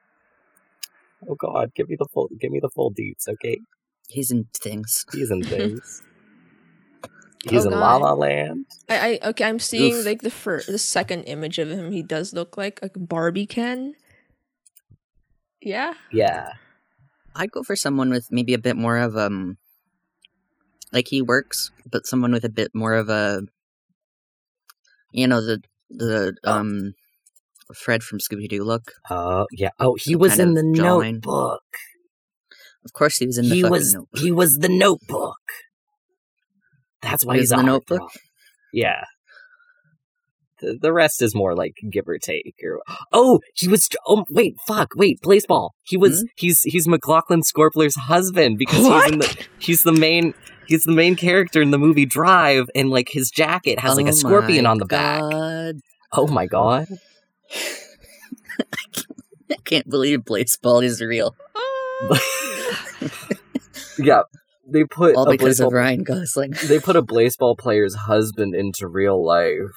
[1.28, 2.28] Oh God, give me the full.
[2.38, 3.60] Give me the full deets, okay?
[4.08, 5.04] He's in things.
[5.12, 6.02] He's in things.
[7.48, 7.80] He's Oh, in God.
[7.80, 8.66] La La Land.
[8.88, 10.06] I, I okay, I'm seeing Oof.
[10.06, 11.92] like the first the second image of him.
[11.92, 13.94] He does look like a Barbie Ken.
[15.60, 15.94] Yeah.
[16.12, 16.52] Yeah.
[17.34, 19.58] I'd go for someone with maybe a bit more of um
[20.92, 23.42] like he works, but someone with a bit more of a
[25.12, 25.60] you know the
[25.90, 26.94] the um
[27.74, 28.92] Fred from Scooby Doo look.
[29.10, 29.70] Oh yeah.
[29.78, 31.14] Oh, he Some was in the jawline.
[31.14, 31.62] Notebook.
[32.84, 34.20] Of course, he was in the he fucking was Notebook.
[34.20, 35.36] he was the Notebook.
[37.10, 37.62] That's why he's in a.
[37.62, 38.10] Notebook?
[38.72, 39.04] Yeah.
[40.60, 42.54] The, the rest is more like give or take.
[42.64, 42.80] Or
[43.12, 43.88] oh, he was.
[44.06, 45.70] Oh wait, fuck, wait, Blaseball.
[45.82, 46.20] He was.
[46.20, 46.26] Hmm?
[46.36, 50.34] He's he's McLaughlin Scorpler's husband because he's in the he's the main
[50.66, 54.10] he's the main character in the movie Drive, and like his jacket has like Oh
[54.10, 55.22] a scorpion on the back.
[56.12, 56.86] Oh my god.
[59.50, 61.36] I can't believe Blaseball is real.
[63.98, 64.22] Yeah,
[64.72, 66.52] they put All a because of Ryan Gosling.
[66.66, 69.70] they put a Blaseball player's husband into real life.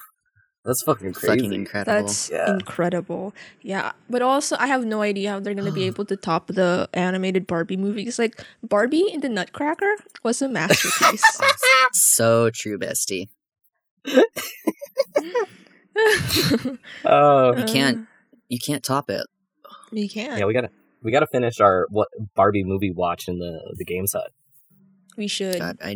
[0.64, 1.36] That's fucking crazy.
[1.38, 2.00] Fucking incredible.
[2.06, 2.52] That's Yeah.
[2.52, 3.32] incredible.
[3.62, 6.88] Yeah, but also I have no idea how they're gonna be able to top the
[6.92, 8.18] animated Barbie movies.
[8.18, 11.22] Like Barbie in the Nutcracker was a masterpiece.
[11.92, 13.28] so true, bestie.
[17.04, 18.06] Oh, You can't-
[18.48, 19.26] You can't top it.
[19.92, 20.38] You can't.
[20.38, 20.70] yeah, we gotta
[21.02, 24.30] we gotta finish our what Barbie movie watch in the the games hut.
[25.16, 25.58] We should.
[25.58, 25.90] God, I,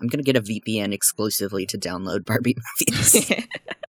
[0.00, 2.56] I'm gonna get a VPN exclusively to download Barbie
[2.90, 3.32] movies.